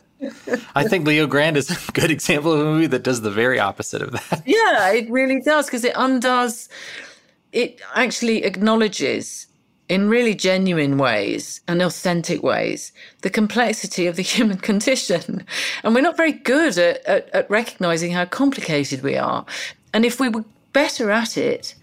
I 0.74 0.86
think 0.86 1.06
Leo 1.06 1.26
Grande 1.26 1.56
is 1.56 1.70
a 1.70 1.92
good 1.92 2.10
example 2.10 2.52
of 2.52 2.60
a 2.60 2.64
movie 2.64 2.86
that 2.88 3.02
does 3.02 3.22
the 3.22 3.30
very 3.30 3.58
opposite 3.58 4.02
of 4.02 4.12
that. 4.12 4.42
Yeah, 4.44 4.92
it 4.92 5.10
really 5.10 5.40
does 5.40 5.64
because 5.64 5.86
it 5.86 5.94
undoes, 5.96 6.68
it 7.52 7.80
actually 7.94 8.44
acknowledges 8.44 9.46
in 9.88 10.10
really 10.10 10.34
genuine 10.34 10.98
ways 10.98 11.62
and 11.66 11.80
authentic 11.80 12.42
ways 12.42 12.92
the 13.22 13.30
complexity 13.30 14.06
of 14.06 14.16
the 14.16 14.22
human 14.34 14.58
condition. 14.58 15.46
And 15.82 15.94
we're 15.94 16.02
not 16.02 16.18
very 16.18 16.32
good 16.32 16.76
at, 16.76 17.02
at, 17.06 17.30
at 17.30 17.48
recognizing 17.48 18.12
how 18.12 18.26
complicated 18.26 19.02
we 19.02 19.16
are. 19.16 19.46
And 19.94 20.04
if 20.04 20.20
we 20.20 20.28
were 20.28 20.44
better 20.72 21.10
at 21.10 21.36
it, 21.36 21.74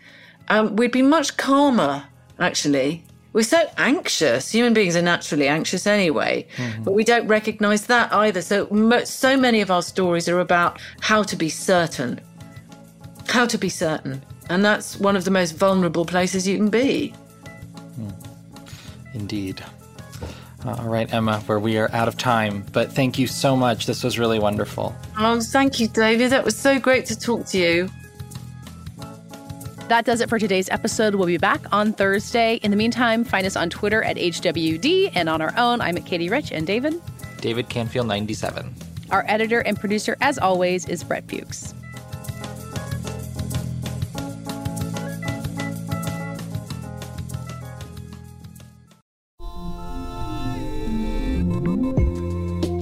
um, 0.50 0.76
we'd 0.76 0.92
be 0.92 1.02
much 1.02 1.38
calmer 1.38 2.06
actually. 2.40 3.04
We're 3.34 3.44
so 3.44 3.70
anxious. 3.78 4.52
Human 4.52 4.74
beings 4.74 4.96
are 4.96 5.02
naturally 5.02 5.48
anxious 5.48 5.86
anyway, 5.86 6.48
mm-hmm. 6.56 6.84
but 6.84 6.94
we 6.94 7.04
don't 7.04 7.28
recognize 7.28 7.86
that 7.88 8.12
either. 8.12 8.42
So, 8.42 8.68
so 9.04 9.38
many 9.38 9.62
of 9.62 9.70
our 9.70 9.84
stories 9.84 10.28
are 10.28 10.40
about 10.40 10.82
how 11.02 11.24
to 11.24 11.36
be 11.36 11.50
certain. 11.50 12.20
How 13.28 13.46
to 13.46 13.58
be 13.58 13.70
certain. 13.70 14.24
And 14.50 14.64
that's 14.66 14.98
one 14.98 15.16
of 15.16 15.26
the 15.26 15.32
most 15.32 15.52
vulnerable 15.52 16.06
places 16.06 16.48
you 16.48 16.58
can 16.58 16.70
be. 16.70 17.14
Mm. 18.00 18.14
Indeed. 19.14 19.64
All 20.66 20.86
right, 20.86 21.12
Emma, 21.14 21.40
where 21.42 21.60
we 21.60 21.78
are 21.78 21.92
out 21.94 22.08
of 22.08 22.18
time, 22.18 22.66
but 22.72 22.92
thank 22.92 23.20
you 23.20 23.28
so 23.28 23.56
much. 23.56 23.86
This 23.86 24.04
was 24.04 24.18
really 24.18 24.40
wonderful. 24.40 24.96
Oh, 25.18 25.40
thank 25.40 25.80
you, 25.80 25.88
David. 25.88 26.32
That 26.32 26.44
was 26.44 26.58
so 26.58 26.80
great 26.80 27.06
to 27.08 27.20
talk 27.20 27.46
to 27.48 27.58
you. 27.60 27.90
That 29.88 30.04
does 30.04 30.20
it 30.20 30.28
for 30.28 30.38
today's 30.38 30.68
episode. 30.70 31.16
We'll 31.16 31.28
be 31.28 31.38
back 31.38 31.62
on 31.72 31.94
Thursday. 31.94 32.56
In 32.56 32.72
the 32.72 32.78
meantime, 32.78 33.24
find 33.24 33.48
us 33.48 33.56
on 33.56 33.70
Twitter 33.70 34.04
at 34.04 34.18
HWD 34.18 35.14
and 35.16 35.30
on 35.30 35.42
our 35.42 35.54
own. 35.58 35.80
I'm 35.80 35.96
at 35.96 36.04
Katey 36.04 36.30
Rich 36.30 36.52
and 36.52 36.68
David. 36.68 37.02
David 37.40 37.70
Canfield 37.70 38.06
97. 38.06 38.74
Our 39.12 39.24
editor 39.30 39.62
and 39.62 39.80
producer, 39.80 40.18
as 40.20 40.38
always, 40.38 40.86
is 40.90 41.06
Brett 41.06 41.24
Fuchs. 41.30 41.74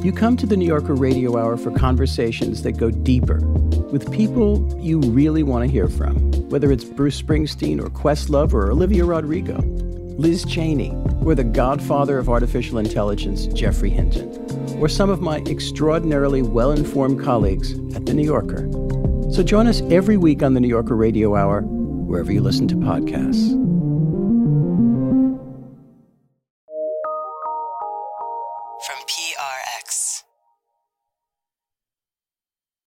You 0.03 0.11
come 0.11 0.37
to 0.37 0.47
the 0.47 0.55
New 0.57 0.65
Yorker 0.65 0.95
Radio 0.95 1.37
Hour 1.37 1.55
for 1.57 1.69
conversations 1.69 2.63
that 2.63 2.73
go 2.73 2.89
deeper 2.89 3.39
with 3.91 4.11
people 4.11 4.75
you 4.81 4.99
really 5.01 5.43
want 5.43 5.65
to 5.65 5.71
hear 5.71 5.87
from 5.87 6.34
whether 6.49 6.71
it's 6.71 6.83
Bruce 6.83 7.21
Springsteen 7.21 7.79
or 7.79 7.89
Questlove 7.89 8.53
or 8.53 8.71
Olivia 8.71 9.05
Rodrigo, 9.05 9.57
Liz 10.17 10.45
Cheney, 10.45 10.91
or 11.23 11.35
the 11.35 11.43
godfather 11.43 12.17
of 12.17 12.29
artificial 12.29 12.77
intelligence, 12.77 13.47
Geoffrey 13.47 13.89
Hinton, 13.89 14.29
or 14.79 14.87
some 14.87 15.09
of 15.09 15.21
my 15.21 15.39
extraordinarily 15.47 16.41
well 16.41 16.71
informed 16.71 17.23
colleagues 17.23 17.73
at 17.95 18.05
The 18.05 18.13
New 18.13 18.25
Yorker. 18.25 18.69
So 19.33 19.43
join 19.43 19.67
us 19.67 19.81
every 19.89 20.17
week 20.17 20.43
on 20.43 20.53
the 20.53 20.59
New 20.59 20.67
Yorker 20.67 20.95
Radio 20.95 21.35
Hour, 21.35 21.61
wherever 21.61 22.31
you 22.31 22.41
listen 22.41 22.67
to 22.69 22.75
podcasts. 22.75 23.64